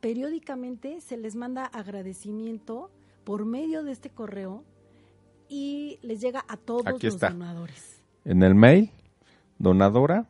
[0.00, 2.90] periódicamente se les manda agradecimiento
[3.24, 4.64] por medio de este correo
[5.48, 7.30] y les llega a todos Aquí los está.
[7.30, 8.02] donadores.
[8.24, 8.90] En el mail,
[9.58, 10.28] donadora,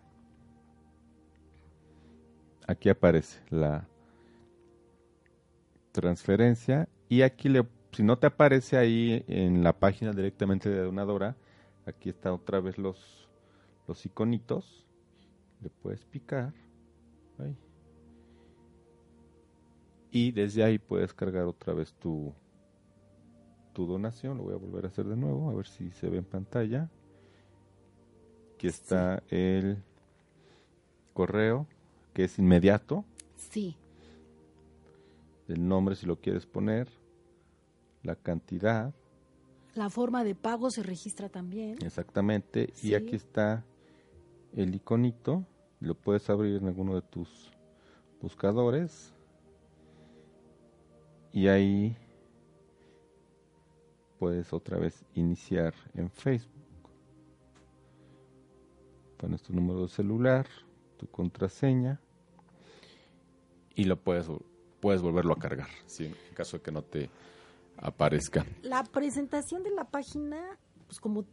[2.67, 3.87] aquí aparece la
[5.93, 11.37] transferencia y aquí le, si no te aparece ahí en la página directamente de donadora,
[11.87, 13.29] aquí está otra vez los,
[13.89, 14.85] los iconitos,
[15.63, 16.53] le puedes picar
[20.11, 22.33] y desde ahí puedes cargar otra vez tu,
[23.73, 26.19] tu donación, lo voy a volver a hacer de nuevo, a ver si se ve
[26.19, 26.89] en pantalla.
[28.55, 29.83] Aquí está el
[31.13, 31.67] correo,
[32.15, 33.05] que es inmediato,
[33.37, 33.77] Sí,
[35.49, 36.89] el nombre si lo quieres poner,
[38.03, 38.95] la cantidad,
[39.75, 41.77] la forma de pago se registra también.
[41.85, 42.89] exactamente, Sí.
[42.89, 43.63] y aquí está
[44.55, 45.45] el iconito,
[45.81, 47.53] lo puedes abrir en alguno de tus
[48.23, 49.13] buscadores,
[51.37, 51.95] y ahí
[54.18, 56.51] puedes otra vez iniciar en Facebook.
[59.18, 60.47] Pones tu número de celular,
[60.97, 62.01] tu contraseña
[63.74, 64.28] y lo puedes
[64.80, 67.11] puedes volverlo a cargar, si en caso de que no te
[67.76, 68.47] aparezca.
[68.62, 70.41] La presentación de la página,
[70.87, 71.26] pues como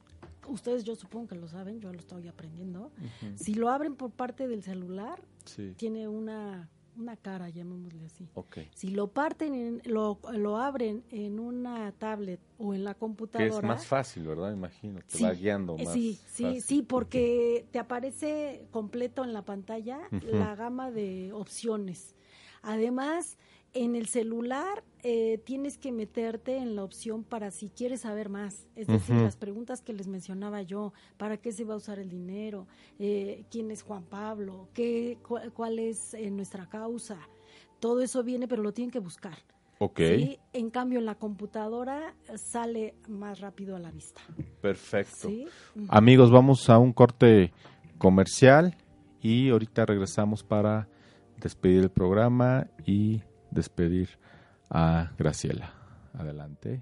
[0.50, 2.92] ustedes yo supongo que lo saben, yo lo estoy aprendiendo.
[3.36, 5.74] Si lo abren por parte del celular, Sí.
[5.78, 8.28] tiene una, una cara, llamémosle así.
[8.34, 8.58] Ok.
[8.74, 13.48] Si lo parten, en- lo, lo abren en una tablet o en la Que computadora.
[13.58, 14.52] es más fácil, ¿verdad?
[14.54, 15.94] Imagino, te Sí, va guiando eh, más.
[15.94, 16.62] Sí, sí, fácil.
[16.62, 20.28] sí, porque te aparece completo en la pantalla Ujú.
[20.28, 22.16] la gama de opciones.
[22.62, 23.38] Además,
[23.74, 28.68] en el celular eh, tienes que meterte en la opción para si quieres saber más.
[28.76, 32.10] Es decir, las preguntas que les mencionaba yo, ¿para qué se va a usar el
[32.10, 32.68] dinero?
[33.00, 34.70] Eh, ¿Quién es Juan Pablo?
[34.74, 37.18] ¿Qué, cu- ¿Cuál es eh, nuestra causa?
[37.80, 39.38] Todo eso viene, pero lo tienen que buscar.
[39.80, 40.40] Ok, ¿sí?
[40.54, 44.22] En cambio, en la computadora sale más rápido a la vista.
[44.62, 45.28] perfecto.
[45.28, 45.48] ¿sí?
[45.90, 47.52] Amigos, vamos a un corte
[47.98, 48.78] comercial
[49.22, 50.88] y ahorita regresamos para
[51.38, 53.22] despedir el programa y
[53.54, 54.10] despedir
[54.70, 55.72] a Graciela.
[56.14, 56.82] Adelante.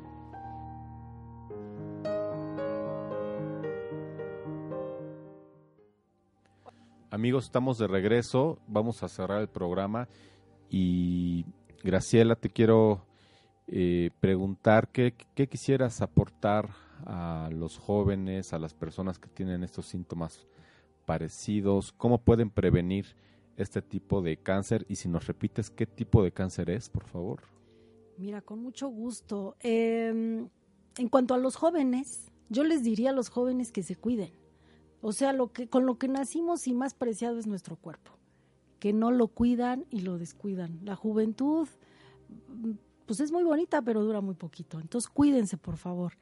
[7.11, 8.57] Amigos, estamos de regreso.
[8.67, 10.07] Vamos a cerrar el programa.
[10.69, 11.45] Y
[11.83, 13.05] Graciela, te quiero
[13.67, 16.69] eh, preguntar qué, quisieras aportar
[17.05, 20.47] a los jóvenes, a las personas que tienen estos síntomas
[21.05, 23.17] parecidos, cómo pueden prevenir
[23.57, 27.41] este tipo de cáncer y si nos repites qué tipo de cáncer es, por favor.
[28.17, 29.57] Mira, con mucho gusto.
[29.59, 30.47] Eh,
[30.97, 34.31] en cuanto a los jóvenes, yo les diría a los jóvenes que se cuiden.
[35.01, 38.11] O sea, lo que, con lo que nacimos y más preciado es nuestro cuerpo,
[38.79, 40.79] que no lo cuidan y lo descuidan.
[40.83, 41.67] La juventud,
[43.05, 44.79] pues es muy bonita, pero dura muy poquito.
[44.79, 46.13] Entonces, cuídense, por favor.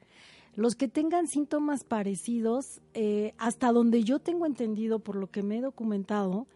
[0.54, 5.58] Los que tengan síntomas parecidos, eh, hasta donde yo tengo entendido, por lo que me
[5.58, 6.46] he documentado,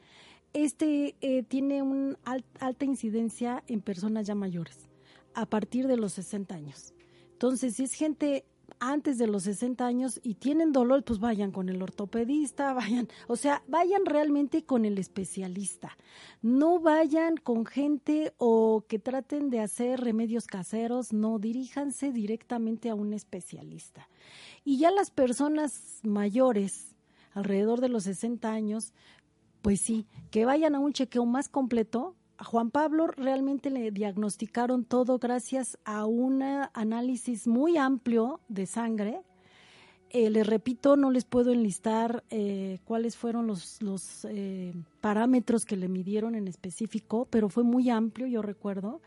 [0.53, 2.17] este eh, tiene una
[2.59, 4.89] alta incidencia en personas ya mayores,
[5.35, 6.95] a partir de los 60 años.
[7.33, 8.45] Entonces, si es gente
[8.81, 13.37] antes de los 60 años y tienen dolor, pues vayan con el ortopedista, vayan, o
[13.37, 15.97] sea, vayan realmente con el especialista.
[16.43, 22.95] No vayan con gente o que traten de hacer remedios caseros, no, diríjanse directamente a
[22.95, 24.09] un especialista.
[24.65, 26.95] Y ya las personas mayores,
[27.33, 28.93] alrededor de los 60 años,
[29.63, 34.85] pues sí, que vayan a un chequeo más completo, a Juan Pablo realmente le diagnosticaron
[34.85, 39.21] todo gracias a un análisis muy amplio de sangre.
[40.11, 45.77] Eh, les repito, no les puedo enlistar eh, cuáles fueron los, los eh, parámetros que
[45.77, 49.01] le midieron en específico, pero fue muy amplio, yo recuerdo,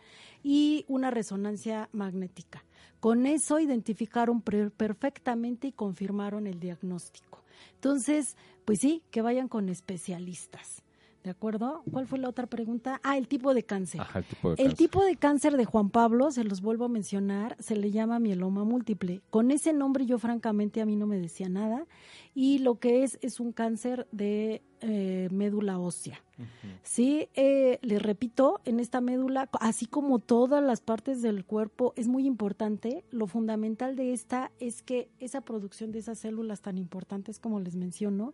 [0.44, 2.66] y una resonancia magnética.
[3.00, 7.44] Con eso identificaron perfectamente y confirmaron el diagnóstico.
[7.76, 10.84] Entonces, pues sí, que vayan con especialistas.
[11.28, 11.84] ¿De acuerdo?
[11.92, 13.02] ¿Cuál fue la otra pregunta?
[13.04, 14.00] Ah, el tipo de cáncer.
[14.00, 14.78] Ajá, el tipo de el cáncer.
[14.78, 18.64] tipo de cáncer de Juan Pablo, se los vuelvo a mencionar, se le llama mieloma
[18.64, 19.20] múltiple.
[19.30, 21.86] Con ese nombre yo francamente a mí no me decía nada
[22.34, 26.24] y lo que es es un cáncer de eh, médula ósea.
[26.38, 26.80] Uh -huh.
[26.84, 32.08] Sí, eh, le repito, en esta médula, así como todas las partes del cuerpo, es
[32.08, 33.04] muy importante.
[33.12, 37.76] Lo fundamental de esta es que esa producción de esas células tan importantes como les
[37.76, 38.34] menciono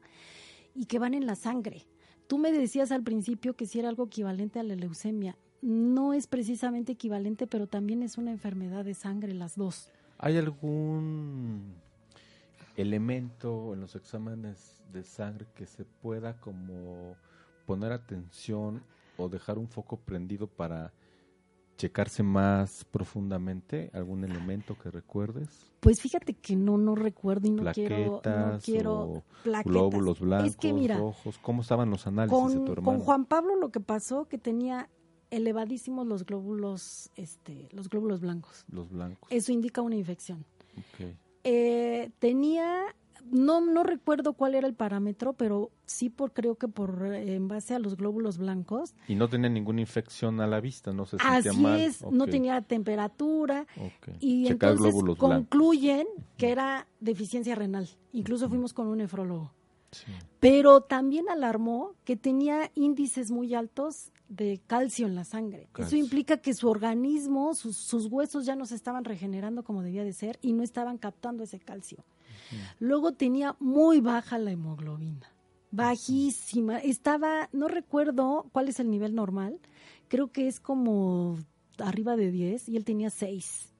[0.75, 1.87] y que van en la sangre.
[2.27, 5.37] Tú me decías al principio que si era algo equivalente a la leucemia.
[5.61, 9.89] No es precisamente equivalente, pero también es una enfermedad de sangre, las dos.
[10.17, 11.75] ¿Hay algún
[12.75, 17.15] elemento en los exámenes de sangre que se pueda como
[17.65, 18.83] poner atención
[19.17, 20.91] o dejar un foco prendido para
[21.77, 25.71] checarse más profundamente algún elemento que recuerdes?
[25.79, 29.71] Pues fíjate que no, no recuerdo y no quiero, no quiero o plaquetas.
[29.71, 32.97] glóbulos blancos, es que mira, rojos, ¿cómo estaban los análisis con, de tu hermano?
[32.97, 34.89] Con Juan Pablo lo que pasó que tenía
[35.29, 38.65] elevadísimos los glóbulos, este, los glóbulos blancos.
[38.69, 39.27] Los blancos.
[39.31, 40.45] Eso indica una infección.
[40.93, 41.17] Okay.
[41.43, 42.95] Eh, tenía
[43.31, 47.73] no, no recuerdo cuál era el parámetro, pero sí por creo que por en base
[47.75, 48.95] a los glóbulos blancos.
[49.07, 51.79] Y no tenía ninguna infección a la vista, no se Así sentía mal.
[51.79, 52.17] es, okay.
[52.17, 54.15] no tenía temperatura okay.
[54.19, 56.33] y Checar entonces concluyen blancos.
[56.37, 57.89] que era deficiencia renal.
[58.11, 58.51] Incluso uh -huh.
[58.51, 59.51] fuimos con un nefrólogo.
[59.91, 60.11] Sí.
[60.39, 65.67] Pero también alarmó que tenía índices muy altos de calcio en la sangre.
[65.71, 65.97] Calcio.
[65.97, 70.03] Eso implica que su organismo, sus, sus, huesos ya no se estaban regenerando como debía
[70.03, 72.03] de ser y no estaban captando ese calcio.
[72.51, 72.57] -huh.
[72.79, 75.27] Luego tenía muy baja la hemoglobina,
[75.71, 76.77] bajísima.
[76.79, 79.59] Estaba, no recuerdo cuál es el nivel normal,
[80.07, 81.37] creo que es como
[81.79, 83.72] arriba de 10 y él tenía 6.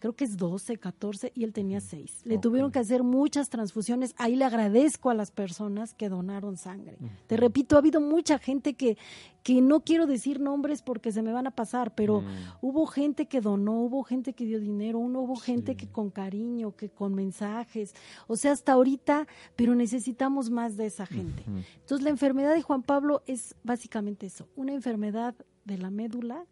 [0.00, 2.22] Creo que es 12, 14 y él tenía 6.
[2.24, 4.14] Le tuvieron que hacer muchas transfusiones.
[4.16, 6.96] Ahí le agradezco a las personas que donaron sangre.
[7.26, 8.96] Te repito, ha habido mucha gente que,
[9.42, 12.24] que no quiero decir nombres porque se me van a pasar, pero
[12.62, 16.74] hubo gente que donó, hubo gente que dio dinero, uno hubo gente que con cariño,
[16.74, 17.94] que con mensajes.
[18.26, 21.44] O sea, hasta ahorita, pero necesitamos más de esa gente.
[21.46, 25.34] Entonces, la enfermedad de Juan Pablo es básicamente eso, una enfermedad
[25.66, 26.46] de la médula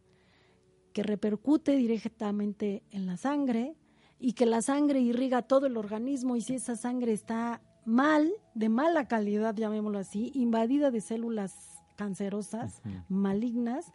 [0.98, 3.76] que repercute directamente en la sangre
[4.18, 6.34] y que la sangre irriga todo el organismo.
[6.34, 12.82] Y si esa sangre está mal, de mala calidad, llamémoslo así, invadida de células cancerosas,
[13.08, 13.92] malignas,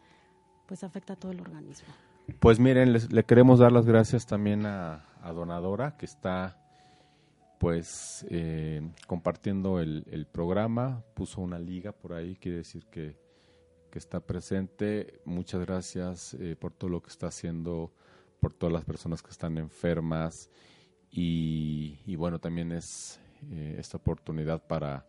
[0.65, 1.89] pues afecta a todo el organismo.
[2.39, 6.57] Pues miren, le queremos dar las gracias también a, Donadora, que está
[7.59, 13.22] pues eh, compartiendo el, el, programa, puso una liga por ahí, quiere decir que
[13.93, 15.21] que está presente.
[15.23, 17.91] Muchas gracias eh, por todo lo que está haciendo,
[18.39, 20.49] por todas las personas que están enfermas
[21.11, 23.19] y, bueno, también es
[23.51, 25.05] eh, esta oportunidad para,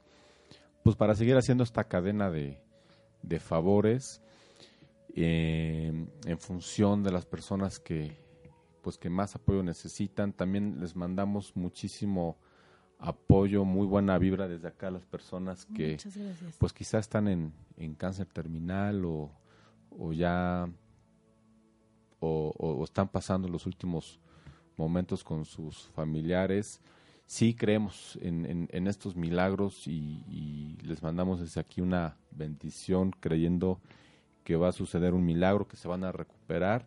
[0.82, 2.61] pues para seguir haciendo esta cadena de,
[3.22, 4.20] de favores
[5.14, 8.18] eh, en función de las personas que,
[8.82, 10.35] pues que más apoyo necesitan.
[10.35, 12.37] También les mandamos muchísimo
[13.05, 15.98] apoyo, muy buena vibra desde acá a las personas que
[16.59, 19.30] pues quizás están en, en cáncer terminal o,
[19.90, 20.68] o ya
[22.20, 24.18] o, están pasando los últimos
[24.78, 26.80] momentos con sus familiares.
[27.26, 33.80] Sí creemos en, en, estos milagros y, les mandamos desde aquí una bendición creyendo
[34.44, 36.86] que va a suceder un milagro, que se van a recuperar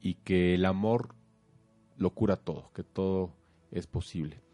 [0.00, 1.14] y que el amor
[1.96, 3.32] lo cura todo, que todo
[3.70, 4.45] es posible.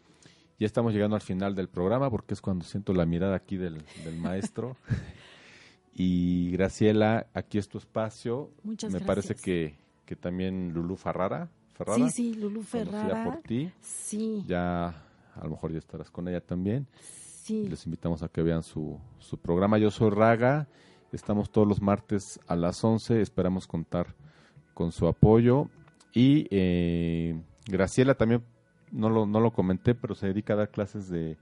[0.59, 3.83] Ya estamos llegando al final del programa porque es cuando siento la mirada aquí del,
[4.19, 4.77] maestro.
[5.93, 8.51] y Graciela, aquí es tu espacio.
[8.63, 9.75] Muchas Me parece que,
[10.05, 11.49] que también Lulú Ferrara.
[11.73, 12.09] Ferrara.
[12.09, 13.23] Sí, sí, Lulú Ferrara.
[13.23, 13.71] por ti.
[13.81, 14.43] Sí.
[14.47, 16.87] Ya, a lo mejor ya estarás con ella también.
[17.43, 17.67] Sí.
[17.67, 19.77] Les invitamos a que vean su, su programa.
[19.77, 20.67] Yo soy Raga.
[21.11, 23.21] Estamos todos los martes a las 11.
[23.21, 24.15] Esperamos contar
[24.73, 25.67] con su apoyo.
[26.13, 28.43] Y eh, Graciela también
[28.93, 31.37] no lo, no lo comenté, pero se dedica a dar clases de,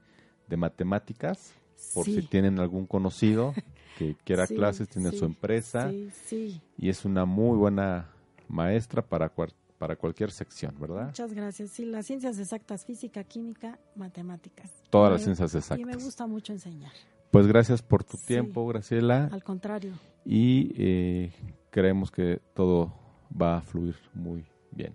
[0.48, 1.54] de matemáticas,
[1.94, 3.54] por si tienen algún conocido
[3.98, 8.10] que quiera clases, tiene su empresa y es una muy buena
[8.48, 9.32] maestra para,
[9.78, 11.08] para cualquier sección, ¿verdad?
[11.08, 11.72] Muchas gracias.
[11.72, 14.72] Sí, las ciencias exactas, física, química, matemáticas.
[14.90, 15.80] Todas las ciencias exactas.
[15.80, 16.92] Y me gusta mucho enseñar.
[17.32, 19.30] Pues gracias por tu tiempo, Graciela.
[19.32, 19.94] Al contrario.
[20.26, 21.32] Y eh,
[21.70, 22.94] creemos que todo
[23.42, 24.94] va a fluir muy bien.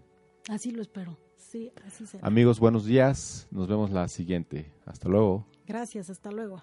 [0.48, 1.16] Así lo espero.
[2.22, 3.46] Amigos, buenos días.
[3.50, 4.72] Nos vemos la siguiente.
[4.84, 5.46] Hasta luego.
[5.66, 6.62] Gracias, hasta luego.